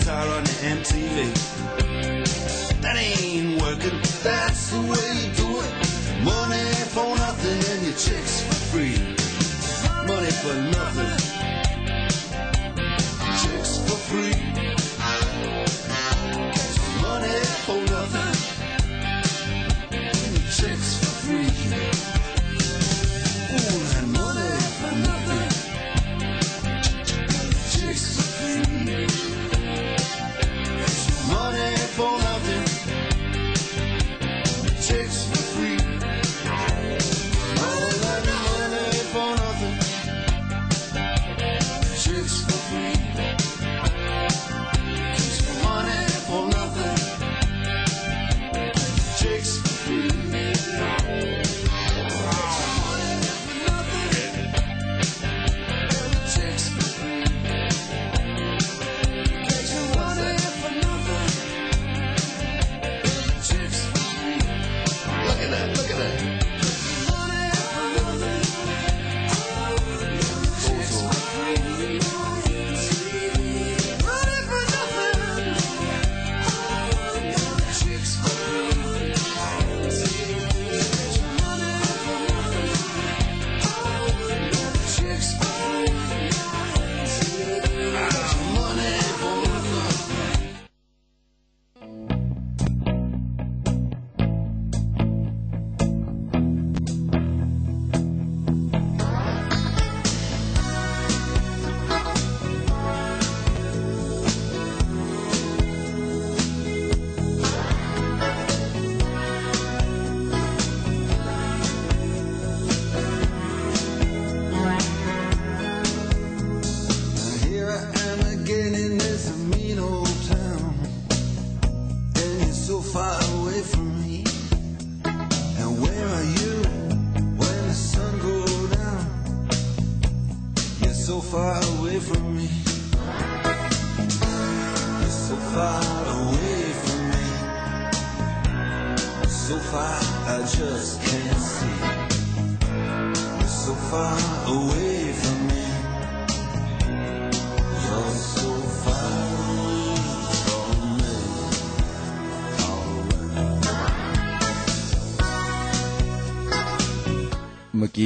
[0.00, 1.32] guitar on MTV.
[2.80, 3.98] That ain't working.
[4.22, 6.24] That's the way you do it.
[6.24, 8.96] Money for nothing and your chicks for free.
[10.06, 11.16] Money for nothing.
[13.42, 14.69] Chicks for free.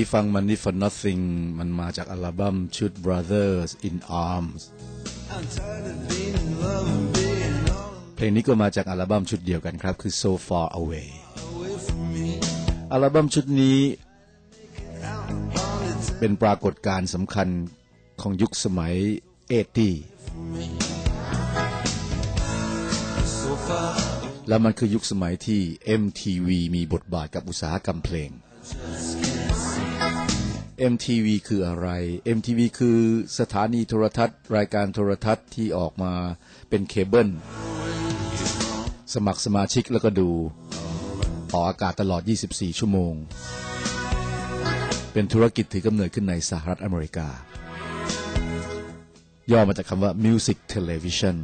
[0.05, 1.25] เมื่ฟัง Money for Nothing
[1.59, 3.97] มันมาจากอัลบั้มชุด Brothers in
[4.29, 4.61] Arms
[8.17, 11.09] เพลงนี้ก็มาจากอัลบั้มชุดเดียวกันครับ คือ So Far Away
[12.93, 13.79] อัลบั้มชุดนี้
[16.19, 17.49] เป็นปรากฏการณ์สำคัญ
[18.21, 18.95] ของยุคสมัย
[19.49, 19.91] เอตี
[24.49, 25.61] และมันคือยุคสมัยที่
[26.01, 28.31] MTV มีบทบาทกับอุตสาหกรรมเพลง
[30.93, 31.89] MTV คืออะไร
[32.37, 32.99] MTV คือ
[33.39, 36.13] สถานีโทรทัศน์ รายการโทรทัศน์ที่ออกมา
[36.69, 37.31] เป็นเคเบิล
[39.15, 40.29] สมัครสมาชิกแล้วก็ดู
[41.53, 43.15] ออกอากาศตลอด 24 ชั่วโมง
[45.13, 47.29] เป็นธุรกิจถือกำเนิดขึ้นในสหรัฐอเมริกา
[49.53, 51.37] ย่อมาจากคำว่า Music Television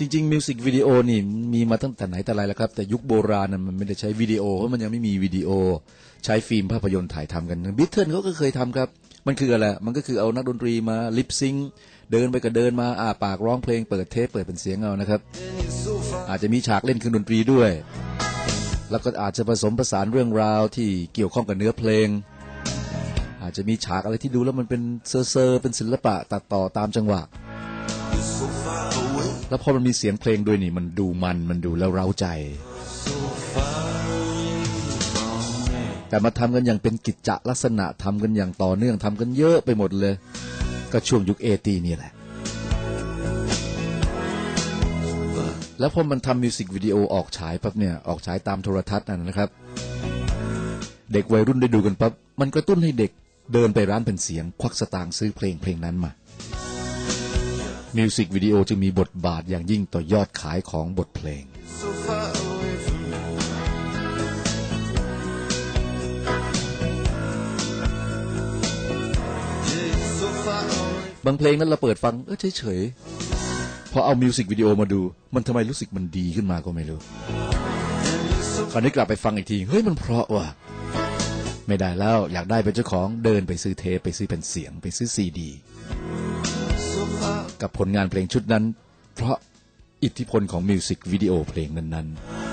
[0.00, 1.20] จริงๆมิวสิกวิดีโอนี่
[1.54, 5.50] มีมาตั้งแต่ไหนแต่ไรแล้วครับ แต่ยุคโบราณน่ะมันไม่ได้ใช้วิดีโอเพราะมันยังไม่มีวิดีโอ
[6.24, 8.88] ใช้ฟิล์มภาพยนตร์ถ่ายทำกันบิทเทิลเขาก็เคยทำครับ
[9.26, 11.54] มันคืออะไร มันก็คือเอานักดนตรีมา lip sync
[12.12, 15.20] เดินไปก็เดินมาอ้าปากร้องเพลงเปิดเทปเปิดเป็นเสียงเอานะครับ
[16.30, 17.70] อาจจะมีฉากเล่นเครื่องดนตรีด้วย
[18.90, 22.08] แล้วก็อาจจะผสมผสานเรื่องราวที่เกี่ยวข้องกับเนื้อเพลง
[23.42, 27.22] อาจจะมีฉากอะไรที่ดูแล้วมันเป็นเซอร์เซอร์เป็นศิลปะตัดต่อตามจังหวะ
[29.50, 32.26] แล้วพอมันมีเสียงเพลงด้วยนี่มันดูมันมันดูแล้วเร้าใจ
[36.08, 40.14] แต่มาทำกันอย่างเป็นกิจจะลักษณะทำกันอย่างต่อเนื่องทำกันเยอะไปหมดเลย
[40.92, 42.12] ก็ช่วงยุค eighty นี่แหละ
[45.78, 49.48] แล้วพอมันทำมิวสิกวิดีโอออกฉายปั๊บเนี่ยออกฉายตามโทรทัศน์นั่นนะครับ
[51.12, 53.10] เด็กวัยรุ่นได้ดูกันปั๊บมันกระตุ้นให้เด็ก
[53.52, 56.10] เดินไปร้านแผ่นเสียง ควักสตางค์ซื้อเพลงเพลงนั้นมา
[57.96, 61.44] มิวสิกวิดีโอจึงมีบทบาทอย่างยิ่งต่อยอดขายของบทเพลง
[61.78, 62.40] So so
[71.26, 75.00] บางเพลงนั้นเราเปิดฟัง เออเฉยๆ พอเอามิวสิกวิดีโอมาดู
[75.34, 77.00] มันทำไมรู้สึกมันดีขึ้นมาก็ไม่รู้
[78.72, 80.46] คราวนี้กลับไปฟังอีกที เฮ้ยมันเพราะว่ะ
[81.66, 85.50] ไม่ได้แล้วอยากได้เป็นเจ้าของเดินไปซื้อเทปไปซื้อแผ่นเสียงไปซื้อซีดี
[87.62, 88.64] กับผลงานเพลงชุดนั้น
[89.14, 89.36] เพราะ
[90.04, 92.49] อิทธิพลของมิวสิกวิดีโอเพลงนั้นๆ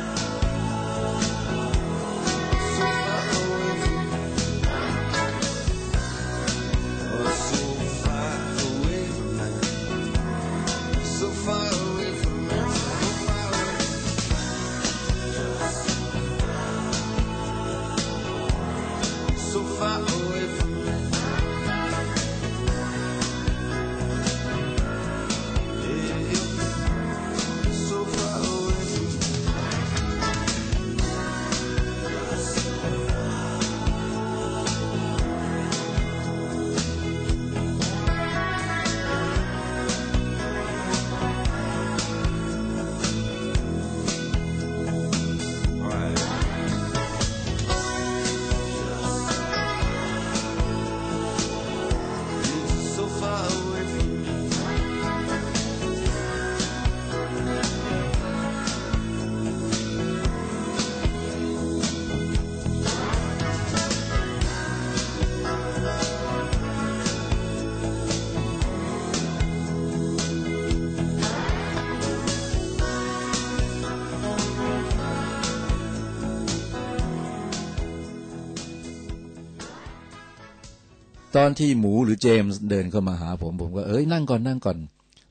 [81.47, 84.77] อนที่หมูหรือเจมส์เดินเข้ามาหาผม ผมก็เอ้ยนั่งก่อนนั่งก่อน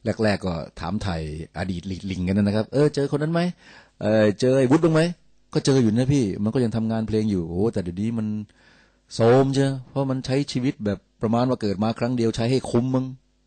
[0.04, 1.20] แรก ๆ ก็ถามไทย
[1.58, 3.40] อดีตลิงกันนะครับ เออเจอคนนั้นไหม
[4.02, 5.00] เออเจอไอ้วุฒิบ้างไหม
[5.54, 8.26] ก็เจออยู่นะพี่ มันก็ยังทำงานเพลงอยู่โอ้แต่เดี๋ยวนี้มัน
[9.14, 13.04] โสมเจ้เพราะมันใช้ชีวิตแบบประมาณว่าเกิดมาครั้งเดียวใช้ให้คุ้มมึง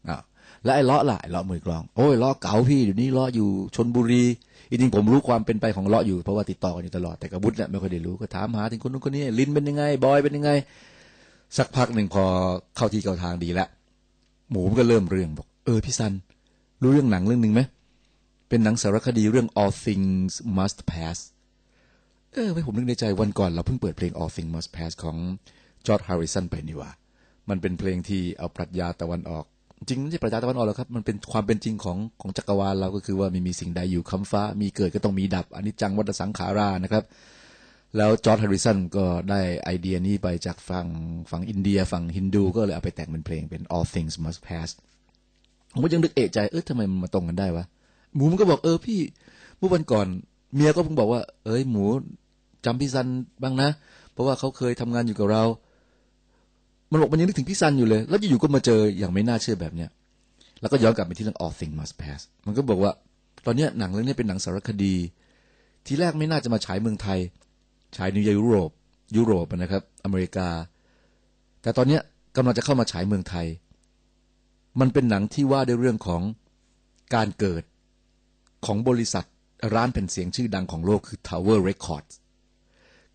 [0.09, 0.19] อะ
[0.63, 4.23] แล้วไอ้เลาะล่ะไอ้เลาะมือกลอง โอ้ยเลาะเก๋าพี่เดี๋ยวนี้เลาะอยู่ชนบุรี
[4.69, 10.51] จริงๆผมรู้ความเป็นไปของเลาะอยู่เพราะว่าติดต่อกันอยู่ตลอดแต่กับวุฒิเนี่ยไม่ค่อยได้รู้ก็ถามหาถึงคนนู้นคนนี้ลินเป็นยังไงบอยเป็นยังไง
[11.57, 12.23] สักพักหนึ่งพอ
[12.75, 13.69] เข้าที่เข้าทางดีแล้ว
[14.49, 16.13] หมูมันก็เริ่มเรื่องบอก เออพี่ซัน
[16.81, 17.61] รู้เรื่องหนังเรื่องหนึ่งไหม
[18.49, 21.17] เป็นหนังสารคดีเรื่อง All Things Must Pass
[22.33, 25.17] เออไม่ผมนึกในใจวันก่อนเราเพิ่งเปิดเพลง All Things Must Pass ของ
[25.85, 26.91] จอร์ดฮาริสันไปนี่ว่า
[27.49, 29.45] มันเป็นเพลงที่เอาปรัชญาตะวันออก
[29.87, 37.03] จริงไม่ใช่ปรัชญาตะวันออกหรอกครับ มันเป็นความเป็นจริงของของจักรวาลเราก็คือว่าม่มีสิ่งใดอยู่คำฟ้า มีเกิดก็ต้องมีดับอันนี้จังวัฏสังขารานะครับ
[37.97, 40.87] แล้วจอร์จแฮร์ริสันก็ได้ไอเดียนี้ไปจากฝั่ง
[41.31, 44.69] ฝั่งอินเดียฝั่งฮินดู ก็เลยเอาไปแต่งเป็นเพลงเป็น All Things Must Pass
[45.73, 47.65] ผมก็ยังนึกเอะใจเออทำไมมันมาตรงกันได้วะ
[48.13, 48.99] หมูมันก็บอกเออพี่
[49.57, 50.07] เมื่อวันก่อน
[50.55, 51.83] เมียก็เพิ่งบอกว่า เอ้ยหมู
[52.65, 53.07] จำพี่ซัน
[53.43, 53.69] บ้างนะ
[54.11, 55.43] เพราะว่าเขาเคยทำงานอยู่กับเรา
[56.91, 59.89] มันบอกมันยังนึกถึงพี่ซันอยู่เลย แล้วอยู่ๆก็มาเจออย่างไม่น่าเชื่อแบบเนี้ย
[60.61, 62.91] แล้วก็ย้อนกลับไปที่เรื่อง All Things Must Pass มันก็บอกว่า
[63.45, 64.95] ตอนเนี้ยหนังเรื่องนี้เป็นหนังสารคดี
[65.85, 67.19] ทีแรกไม่น่าจะมาฉายเมืองไทย
[67.95, 68.71] ฉายในยุโรป
[69.17, 70.49] ยุโรปนะครับ อเมริกา
[71.61, 71.99] แต่ตอนนี้
[72.35, 73.47] กำลังจะเข้ามาฉายเมืองไทย
[74.79, 76.21] มันเป็นหนังที่ว่าด้วยเรื่องของ
[77.15, 77.63] การเกิด
[78.65, 79.25] ของบริษัท
[79.73, 82.13] ร้านแผ่นเสียงชื่อดังของโลกคือ Tower Records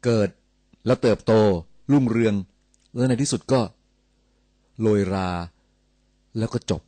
[0.05, 0.29] เกิด
[0.87, 1.33] แล้วเติบโต
[1.93, 2.35] รุ่งเรือง
[2.97, 3.61] แล้วในที่สุดก็
[4.81, 5.31] โรยรา
[6.39, 6.83] แล้วก็จบ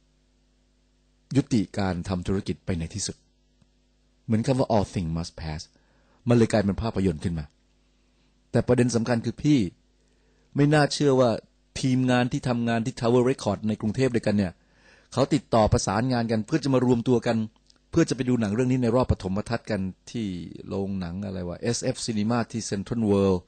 [1.37, 3.17] ยุติการทำธุรกิจไปในที่สุด
[4.25, 5.61] เหมือนคำว่า all things must pass
[6.29, 7.45] มันเลยกลายเป็นภาพยนตร์ขึ้นมา
[8.57, 9.59] แต่ประเด็นสำคัญคือพี่
[10.57, 11.31] ไม่น่าเชื่อว่า
[11.81, 14.53] ทีมงานที่ทำงานที่ Tower Record ในกรุงเทพด้วยกันเนี่ย
[15.13, 17.37] เขาติดต่อประสานงานกัน เพื่อจะมารวมตัวกัน
[17.91, 19.81] เพื่อจะไปดูหนังเรื่องนี้ในรอบปฐมทัศน์กัน
[20.11, 20.27] ที่
[20.69, 23.39] โรงหนังอะไรวะ SF Cinema ที่ Central World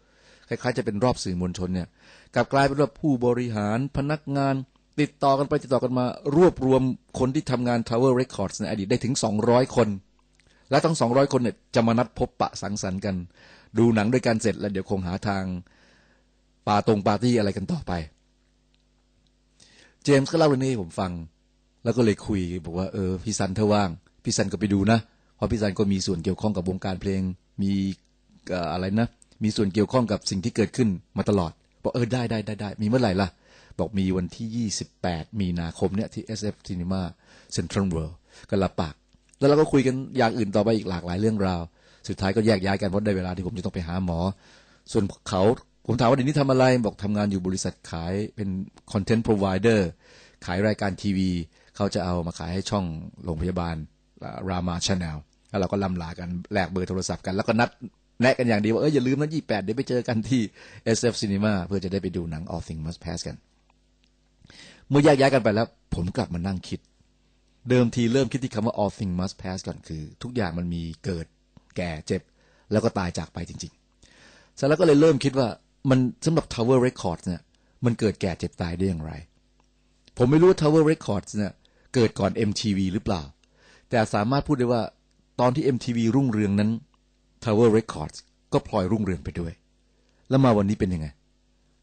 [0.48, 1.88] คล้ายๆจะเป็นรอบสื่อมวลชนเนี่ย
[2.34, 4.54] กลับกลายเป็นว่าผู้บริหารพนักงาน
[5.00, 6.06] ติดต่อกันไปติดต่อกันมา
[6.36, 6.82] รวบรวม
[7.18, 9.88] คนที่ทำงาน Tower Records ในอดีตได้ถึง 200 คน
[10.70, 13.16] และทั้ง 200 คนเนี่ยจะมานัดพบปะสังสรรค์กัน
[13.78, 15.44] ดูหนังด้วยกันเสร็จแล้วเดี๋ยวคงหาทาง
[16.66, 17.92] ปาตรงปาร์ตี้อะไรกันต่อไป
[20.04, 21.12] เจมส์ก็เล่าเรื่องนี้ผมฟัง
[21.84, 23.90] แล้วก็เลยคุยบอกว่าเออพี่ซันถ้าว่าง
[24.24, 24.98] พี่ซันก็ไปดูนะ
[25.36, 27.22] เพราะพี่ซันก็มีส่วนเกี่ยวข้องกับวงการเพลง
[27.62, 27.72] มี
[28.72, 29.08] อะไรนะ
[29.44, 30.88] มีส่วนเกี่ยวข้องกับสิ่งที่เกิดขึ้น
[31.18, 31.52] มาตลอด
[31.82, 33.28] บอกเออได้ได้ได้ได้มีเมื่อไหร่ล่ะ
[33.78, 37.00] บอกมีวันที่ 28 มีนาคมเนี่ยที่ SF Cinema
[37.56, 38.14] Central World
[38.50, 38.94] ก็รับปาก
[39.38, 41.62] แล้วเราก็คุยกันอย่างอื่นต่อไปอีกหลากหลายเรื่องราว
[42.08, 44.18] สุดท้ายก็แยกย้ายกันเพราะได้เวลาที่ผมจะต้องไปหาหมอ
[44.92, 45.42] ส่วนเขา
[45.86, 48.48] ผมถามว่าเดี๋ยวนี้ทำอะไรบอกทำงานอยู่บริษัทขายเป็น
[48.92, 49.88] คอนเทนต์พรอไวเดอร์
[50.46, 51.30] ขายรายการทีวี
[51.76, 52.84] เขาจะเอามาขายให้ช่อง
[53.24, 53.74] โรงพยาบาล
[54.48, 55.16] รามาชาแนล
[55.50, 57.68] แล้วเราก็ล่ำลากันแลกเบอร์โทรศัพท์กัน แล้วก็นัด
[58.22, 60.40] แนะกันอย่างดีว่าเอออย่าลืมนะยี่แปดเดี๋ยวไปเจอกันที่
[60.96, 63.36] SF Cinema เพื่อจะได้ไปดูหนัง All Things Must Pass กัน
[64.88, 66.80] เมื่อแยกย้ายกันไปแล้ว ผมกลับมานั่งคิด
[67.70, 71.26] เดิมทีเริ่มคิดที่คำว่า all things must pass ก่อนคือ ทุกอย่างมันมีเกิด
[71.76, 72.22] แก่เจ็บ
[72.72, 75.48] แล้วก็ตายจากไปจริงๆเสร็จแล้วก็เลยเริ่มคิดว่า
[75.90, 77.40] มันสำหรับ Tower Records เนี่ย
[77.84, 79.12] มันเกิดแก่เจ็บตายได้อย่างไร
[80.16, 81.52] ผมไม่รู้ว่า Tower Records เนี่ย
[81.94, 83.22] เกิดก่อน MTV หรือเปล่า
[83.90, 84.82] แต่สามารถพูดได้ว่า
[85.40, 86.70] ตอนที่ MTV รุ่งเรืองนั้น
[87.44, 88.18] Tower Records
[88.52, 89.52] ก็พลอยรุ่งเรืองไปด้วย
[90.28, 91.06] แล้วมาวันนี้เป็นยังไง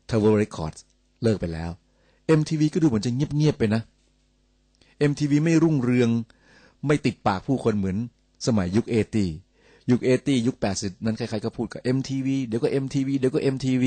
[0.09, 0.79] Tower Records
[1.23, 1.71] เลิกไปแล้ว
[2.39, 3.81] MTV ก็ดูเหมือนจะเงียบๆไปนะ
[5.09, 6.09] MTV ไม่รุ่งเรือง
[6.87, 7.97] ไม่ติดปากผู้คนเหมือน
[8.47, 9.25] สมัยยุคเอตี
[9.91, 13.83] ยุคเอตียุค80นั้นใครๆก็พูดกับ MTV เดี๋ยวก็ MTV เดี๋ยวก็ MTV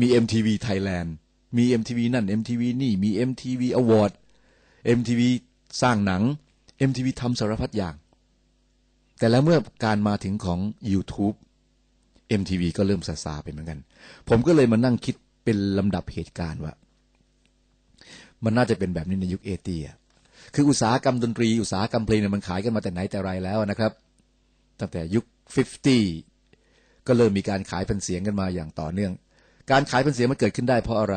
[0.00, 1.10] มี MTV Thailand
[1.56, 4.12] มี MTV นั่น MTV นี่มี MTV Award
[4.98, 5.22] MTV
[5.82, 6.22] สร้างหนัง
[6.88, 7.94] MTV ทำสารพัดอย่าง
[9.18, 10.58] แต่แล้วเมื่อการมาถึงของ
[10.92, 11.36] YouTube
[12.40, 13.78] MTV ก็เริ่มซาซาไปเหมือนกัน
[14.28, 16.72] ผมก็เลยมานั่งคิดเป็นลำดับเหตุการณ์ว่า
[18.44, 19.96] มันน่าจะเป็นแบบนี้ในยุคเอตีอะ
[20.54, 23.92] คืออุตสาหกรรมดนตรี อุตสาหกรรมเพลงเนี่ยมันขายกันมาแต่ไหนแต่ไรแล้วนะครับ
[24.80, 25.24] ตั้งแต่ยุค
[25.56, 29.12] 50 ก็เริ่มมีการขายแผ่นเสียงกันมาอย่างต่อเนื่อง
[29.70, 31.16] การขายแผ่นเสียงมันเกิดขึ้นได้เพราะอะไร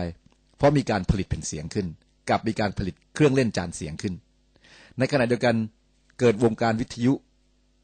[0.58, 1.88] เพราะมีการผลิตแผ่นเสียงขึ้น
[2.30, 4.14] กับมีการผลิตเครื่องเล่นจานเสียงขึ้น
[5.00, 5.56] ในขณะเดียวกัน
[6.20, 7.14] เกิดวงการวิทยุ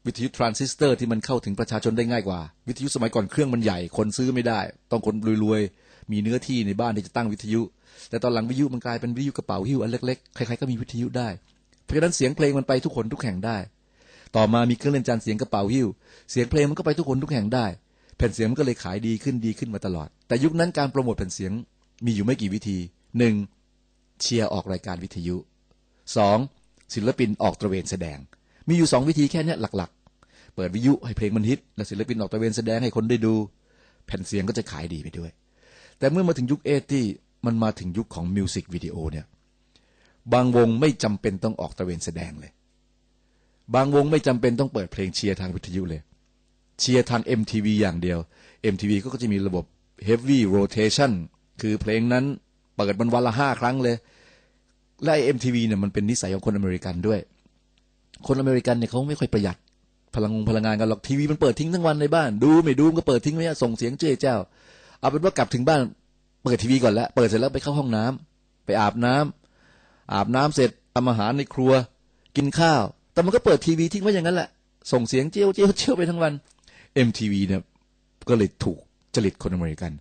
[0.06, 7.60] วิทยุทรานซิสเตอร์ที่มันเข้าถึงประชาชนได้ง่ายกว่า วิทยุสมัยก่อนเครื่องมันใหญ่ คนซื้อไม่ได้ ต้องคนรวยๆ มีเนื้อที่ในบ้านที่จะตั้งวิทยุ
[8.10, 11.28] แต่ตอนหลังวิทยุมันกลายเป็นวิทยุกระเป๋าหิ้วอันเล็กๆ ใครๆก็มีวิทยุได้
[11.84, 13.56] เพราะฉะนั้นเสียงเพลงมันไปทุกคนทุกแห่งได้
[14.36, 15.88] ต่อมามีเครื่องเล่นจานเสียงกระเป๋าหิ้ว
[16.30, 17.66] เสียงเพลงมันก็ไปทุกคนทุกแห่งได้
[18.16, 21.52] แผ่นเสียงมันก็เลยขายดีขึ้นดีขึ้นมาตลอด แต่ยุคนั้นการโปรโมทแผ่นเสียง
[22.04, 22.78] มีอยู่ไม่กี่วิธี
[23.18, 23.34] หนึ่ง
[24.20, 25.36] เชียร์ออกรายการวิทยุ
[26.16, 26.38] สอง
[26.94, 28.18] ศิลปินออกตระเวนแสดง
[28.68, 33.34] มีอยู่สองวิธีแค่นี้หลักๆ เปิดวิทยุให้เพลงมันฮิต และศิลปินออกตระเวนแสดงให้คนได้ดู
[34.06, 35.30] แผ่นเสียงก็จะขายดีไปด้วย
[35.98, 37.04] แต่เมื่อมาถึงยุคเอที่
[37.46, 39.26] มันมาถึงยุคของมิวสิกวิดีโอเนี่ย
[40.32, 42.52] บางวงไม่จำเป็นต้องออกตระเวนแสดงเลย
[43.74, 46.00] บางวงไม่จำเป็นต้องเปิดเพลงเชียร์ทางวิทยุเลย
[46.80, 48.18] เชียร์ทาง MTV อย่างเดียว
[48.72, 49.64] MTV ก็จะมีระบบ
[50.08, 51.12] heavy rotation
[51.60, 52.24] คือเพลงนั้น
[52.76, 53.96] เปิดมันวันละห้าครั้งเลย
[55.04, 57.20] และ MTV เนี่ยมันเป็นนิสัยของคนอเมริกันด้วย
[58.26, 59.56] คนอเมริกันเนี่ยเขาไม่ค่อยประหยัด
[60.14, 64.36] พลังงพลังงานกันหรอกทีวีมันเปิดทิ้งทั้งวันในบ้าน ดูไม่ดูมันก็เปิดทิ้งไว้ส่งเสียงเจ้ยเจ้า
[65.00, 65.80] เอาเป็นว่ากลับถึงบ้าน
[66.44, 71.72] เปิดทีวีก่อนแล้วเปิดเสร็จแล้วไปเข้าห้องน้ำไปอาบน้ำอาบน้ำเสร็จทำอาหารในครัว
[72.36, 72.82] กินข้าว
[73.18, 74.48] แต่มันก็เปิดทีวีทิ้งไว้อย่างนั้นแหละ
[74.92, 76.32] ส่งเสียงเจียวเจียวเจียวไปทั้งวัน
[77.06, 77.62] MTV เนี่ย
[78.28, 78.78] ก็เลยถูก
[79.14, 79.92] จริตคนอเมริกัน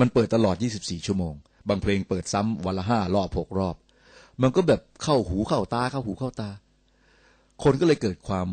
[0.00, 1.34] มันเปิดตลอด 24 ชั่วโมง
[1.68, 3.76] บางเพลงเปิดซ้ำวันละห้ารอบหกรอบ
[4.42, 6.50] มันก็แบบเข้าหูเข้าตาเข้าหูเข้าตา
[7.62, 8.46] คนก็เลยเกิดความ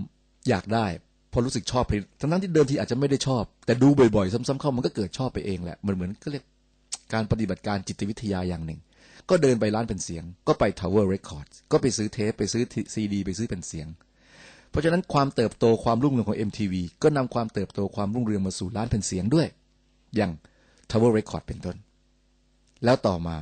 [0.50, 0.86] อยากได้
[1.32, 6.44] พอรู้สึกชอบเพลงทั้งๆที่เดิมทีอาจจะไม่ได้ชอบ แต่ดูบ่อยๆ ซ้ำๆเข้ามันก็เกิดชอบไปเองแหละ มันเหมือนก็เรียก
[7.14, 8.80] การปฏิบัติการจิตวิทยาอย่างหนึ่ง
[9.30, 12.64] ก็เดินไปร้านเป็นเสียง ก็ไป Tower Records ก็ไปซื้อเทปไปซื้อ
[12.94, 13.88] ซีดี ไปซื้อเป็นเสียง
[14.70, 16.74] เพราะฉะนั้นความเติบโตความรุ่งเรืองของ MTV
[17.04, 19.48] ก็นำความเติบโตความรุ่งเรืองมาสู่ร้านแผ่นเสียงด้วย
[20.16, 20.32] อย่าง
[20.92, 21.78] Tower Record เป็นต้น
[22.84, 23.38] แล้วต่อมา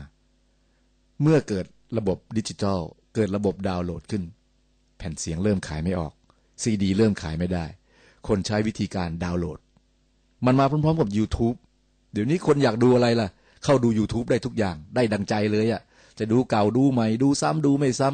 [1.21, 1.65] เมื่อเกิด
[1.97, 2.79] ระบบดิจิทัล
[3.15, 4.23] เกิดระบบดาวน์โหลดขึ้น
[4.97, 6.13] แผ่นเสียงเริ่มขายไม่ออก
[6.61, 7.65] ซีดี เริ่มขายไม่ได้
[8.27, 9.59] คนใช้วิธีการดาวน์โหลด
[10.45, 11.57] มันมาพร้อมๆกับ YouTube
[12.13, 13.27] เดี๋ยวนี้คนอยากดูอะไรล่ะ
[13.63, 15.81] เข้าดู YouTube ได้ทุกอย่าง ได้ดังใจเลยอะ่ะ
[16.19, 18.09] จะดูเก่าดูใหม่ ดูซ้ำดูไม่ซ้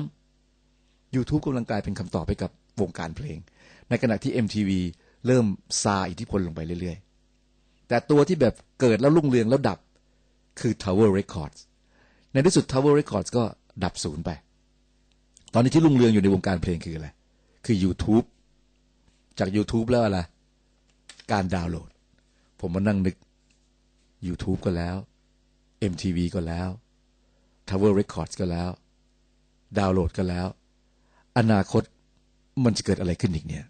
[0.55, 3.37] ำ YouTube กำลังกลายเป็นคำตอบให้กับวงการเพลง
[3.89, 4.69] ในขณะที่ MTV
[5.25, 5.45] เริ่ม
[5.83, 9.79] ซาอิทธิพลลงไปเรื่อยๆ แต่ตัวที่แบบเกิดแล้วรุ่งเรืองแล้วดับ
[10.59, 11.59] คือ Tower Records
[12.31, 13.43] ในที่สุด Tower Records ก็
[13.83, 14.29] ดับศูนย์ไป
[15.53, 17.07] ตอนนี้ที่รุ่งเรืองอยู่ในวงการเพลงคืออะไร
[17.65, 18.25] คือ YouTube
[19.39, 20.19] จาก YouTube แล้วอะไร
[21.31, 21.89] การดาวน์โหลด
[22.59, 23.15] ผมมานั่งนึก
[24.27, 24.95] YouTube ก็แล้ว
[25.91, 26.69] MTV ก็แล้ว
[27.69, 28.69] Tower Records ก็แล้ว
[29.77, 30.47] ดาวน์โหลดก็แล้ว
[31.37, 31.83] อนาคต
[32.63, 33.65] มันจะเกิดอะไรขึ้นอีกเนี่ย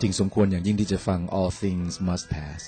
[0.00, 2.60] จริงสมควรอย่างยิ่งที่จะฟัง All Things Must Pass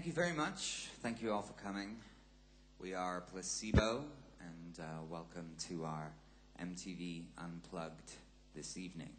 [0.00, 0.88] thank you very much.
[1.02, 1.94] Thank you all for coming.
[2.78, 4.02] We are Placebo,
[4.40, 6.10] and uh, welcome to our
[6.58, 8.12] MTV Unplugged
[8.56, 9.12] this evening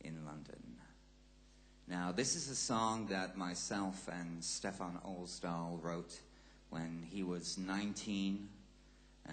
[0.00, 0.58] in London.
[1.86, 6.18] Now, this is a song that myself and Stefan Olsdahl wrote
[6.70, 8.48] when he was 19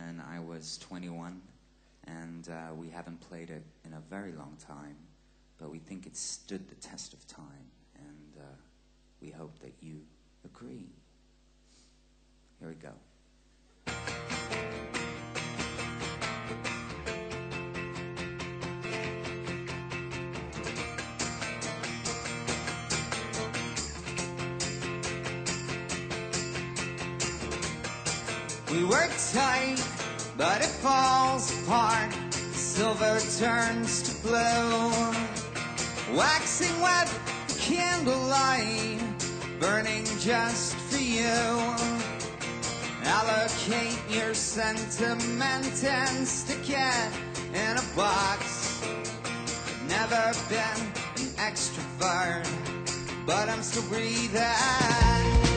[0.05, 1.41] and I was 21,
[2.05, 4.97] and uh, we haven't played it in a very long time,
[5.57, 8.55] but we think it stood the test of time, and uh,
[9.19, 10.01] we hope that you
[10.63, 10.85] agree.
[12.59, 12.89] Here we go.
[28.71, 29.77] We work tight,
[30.37, 32.13] but it falls apart.
[32.53, 36.17] Silver turns to blue.
[36.17, 37.11] Waxing wet,
[37.59, 39.12] candlelight
[39.63, 41.23] burning just for you.
[43.05, 47.11] Allocate your sentiment and stick it
[47.53, 48.83] in a box.
[49.87, 50.81] Never been
[51.15, 52.45] an extrovert,
[53.25, 55.52] but I'm still breathing.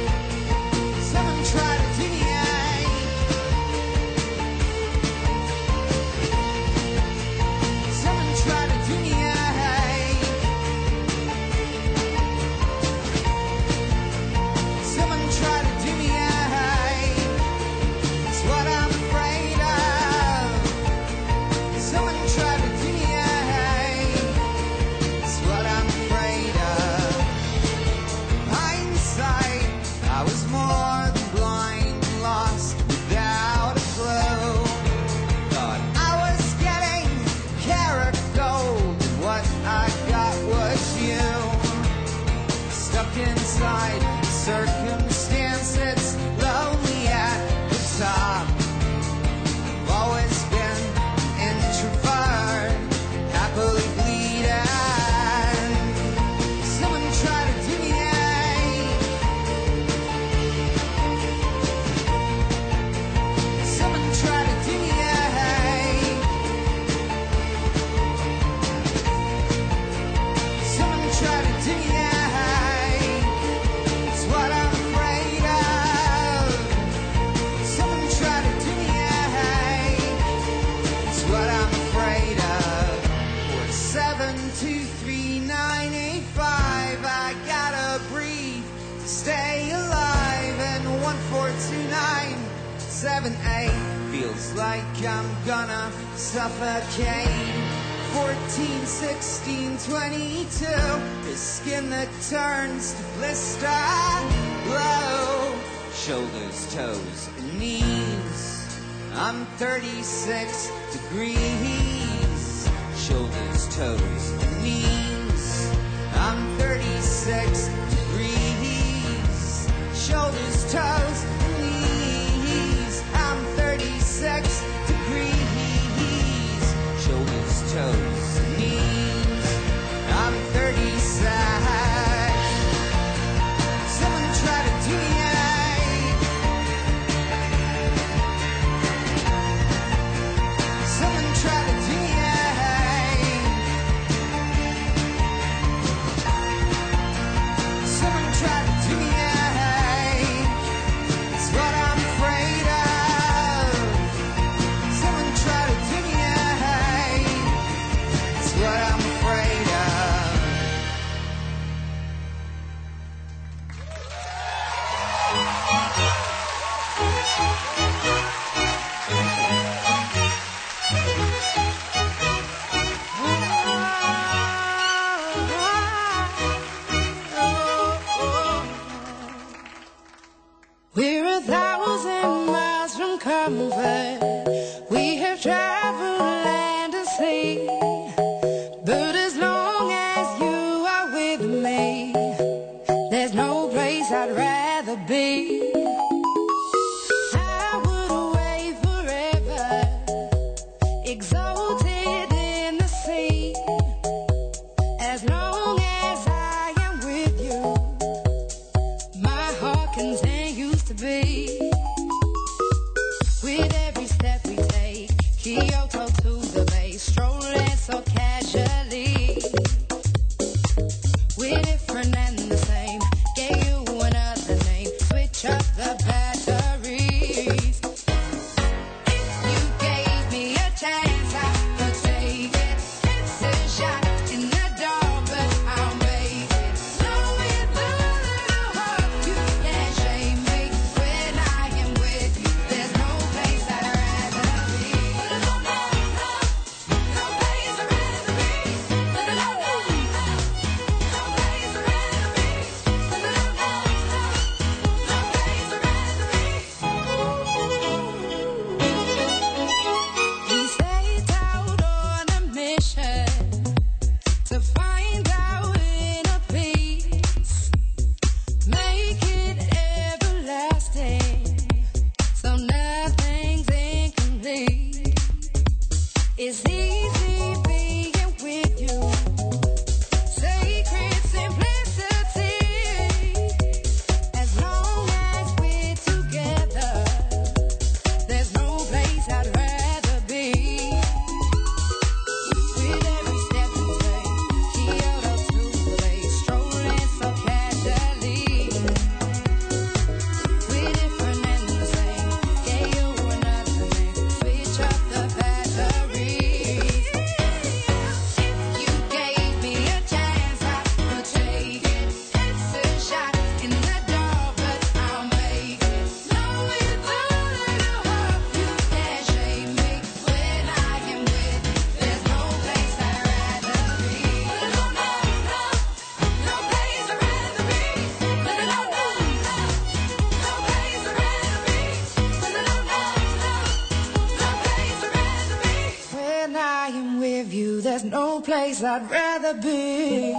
[338.67, 340.36] Place I'd rather be.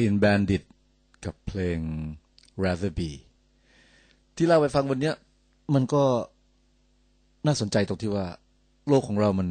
[0.00, 0.62] Clean Bandit
[1.24, 1.78] กับเพลง
[2.62, 3.10] Rather Be
[4.36, 5.14] ที่เล่าไปฟังวันเนี้ย
[5.74, 6.02] มันก็
[7.46, 8.26] น่าสนใจตรงที่ว่า
[8.88, 9.48] โลกของเรามัน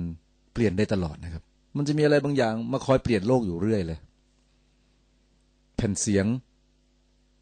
[0.54, 1.44] เปลี่ยนได้ตลอดนะครับ
[1.78, 4.00] มันจะมีอะไรบางอย่างมาคอยเปลี่ยนโลกอยู่เรื่อยเลย
[5.76, 6.26] แผ่นเสียง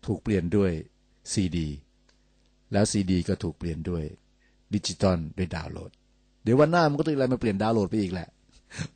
[0.05, 0.71] ถูกเปลี่ยนด้วย
[1.33, 1.67] ซีดี
[2.71, 4.03] แล้วซีดีก็ถูกเปลี่ยนด้วย
[4.73, 5.91] ดิจิตอลด้วยดาวน์โหลด
[6.43, 8.27] เดี๋ยววันหน้ามันก็ต้องอะไรมาเปลี่ยนดาวน์โหลดไปอีกแหละ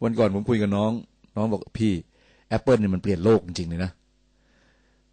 [0.04, 0.92] วันก่อนผมคุยกับน้อง
[1.36, 1.94] น้องบอกพี่
[2.58, 3.92] Apple เนี่ยมันเปลี่ยนโลกจริงๆเลยนะ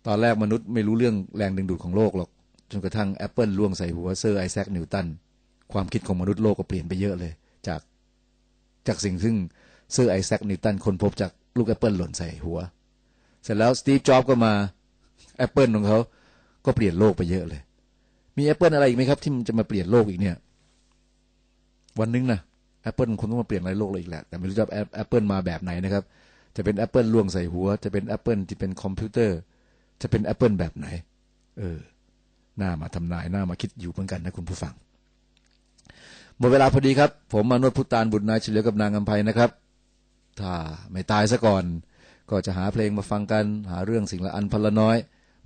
[0.09, 2.29] ตอนแรกมนุษย์ไม่รู้เรื่องแรงดึงดูดของโลกหรอก
[2.71, 5.07] จนกระทั่ง Apple ล่วงใส่หัวเซอร์ไอแซคนิวตัน
[5.73, 7.33] ความคิดของมนุษย์โลกก็เปลี่ยนไปเยอะเลย
[7.67, 7.81] จาก
[8.87, 9.37] จากสิ่งซึ่ง
[9.93, 12.59] เซอร์ไอแซคนิวตันค้นพบจากลูกแอปเปิลหล่นใส่หัว
[13.43, 14.53] เสร็จแล้วสตีฟจ็อบส์ก็มา
[15.47, 15.99] Apple ของเขา
[16.65, 17.61] ก็เปลี่ยนโลกไปเยอะเลย
[18.37, 20.37] มี Apple อะไรอีกไหมครับ ที่มันจะมาเปลี่ยนโลกอีกเนี่ย
[22.01, 22.41] วันหนึงนะ
[22.89, 24.65] Apple คงต้องมาเปลี่ยนอะไรโลกเลยอีกแหละ แต่ไม่รู้จะ
[25.03, 26.05] Apple มาแบบไหนนะครับ
[26.57, 29.39] จะเป็น Apple ล่วงใส่หัว จะเป็น Apple ที่เป็นคอมพิวเตอร์
[30.03, 30.87] จะเป็น Apple แบบไหน
[31.59, 31.79] เออ
[32.59, 34.75] หน้ามาทำนายหน้ามาคิดอยู่เหมือนกันนะคุณผู้ฟัง
[36.39, 39.51] หมดเวลาพอดีครับ ผมมานวดพุตานบุตรนายเฉลียวกับนางอภัยนะครับ
[40.41, 40.53] ถ้า
[40.93, 41.65] ไม่ตายซะก่อน
[42.31, 44.97] ก็จะหาเพลงมาฟังกัน หาเรื่องสิ่งละอันพนละน้อย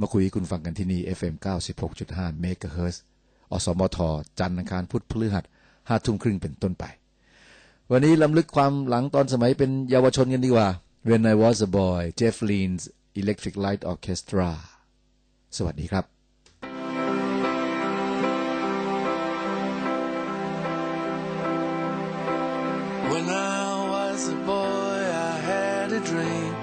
[0.01, 1.35] มาคุยคุณฟังกันที่นี่ FM
[1.89, 3.03] 96.5เมกะเฮิร์
[3.53, 3.99] อสมท
[4.39, 5.45] จันทร์อังคารพุธพฤหัส
[5.89, 6.85] ห้าทุ่มครึ่งเป็นต้นไป
[7.91, 10.69] วันนี้ลำลึกความหลังตอนสมัยเป็นเยาวชนกันดีกว่า
[11.09, 12.85] When I was a boy Jeff Lynne's
[13.21, 14.49] Electric Light Orchestra
[15.57, 16.05] สวัสดีครับ
[23.11, 24.99] When I was a boy,
[25.31, 26.55] I had a dream.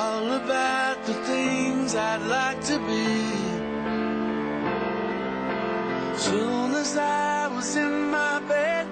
[0.00, 3.08] All about the things I'd like to be.
[6.26, 8.84] Soon as I was in my bed,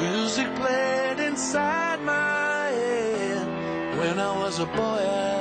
[0.00, 1.81] music played inside
[4.62, 5.31] a boy,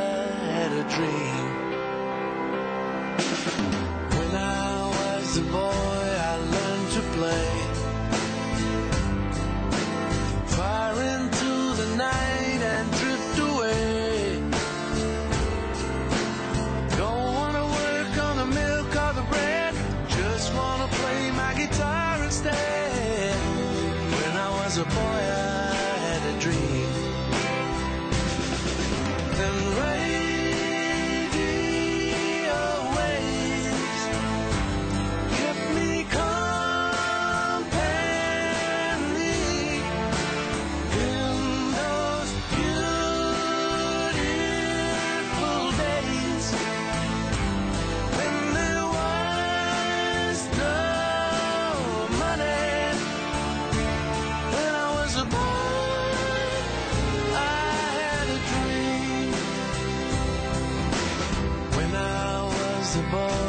[62.93, 63.40] was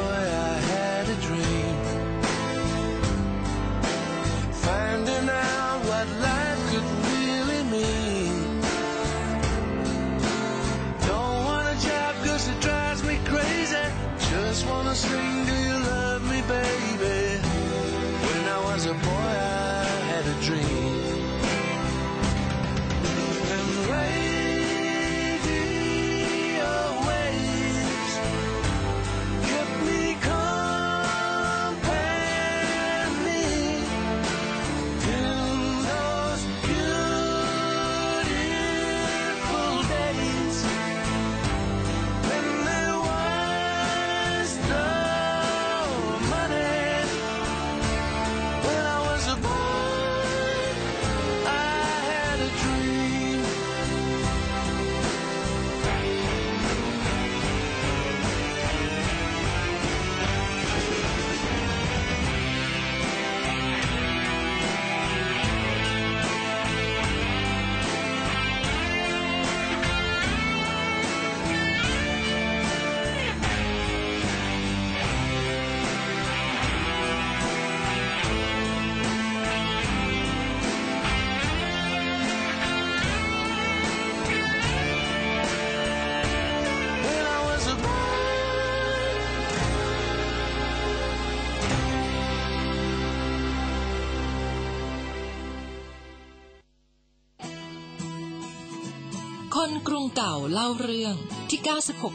[100.25, 101.15] เก่าเล่าเรื่อง
[101.51, 101.61] ที่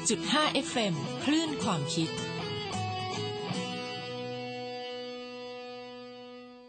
[0.06, 0.94] 96.5 FM
[1.24, 2.10] คลื่นความคิด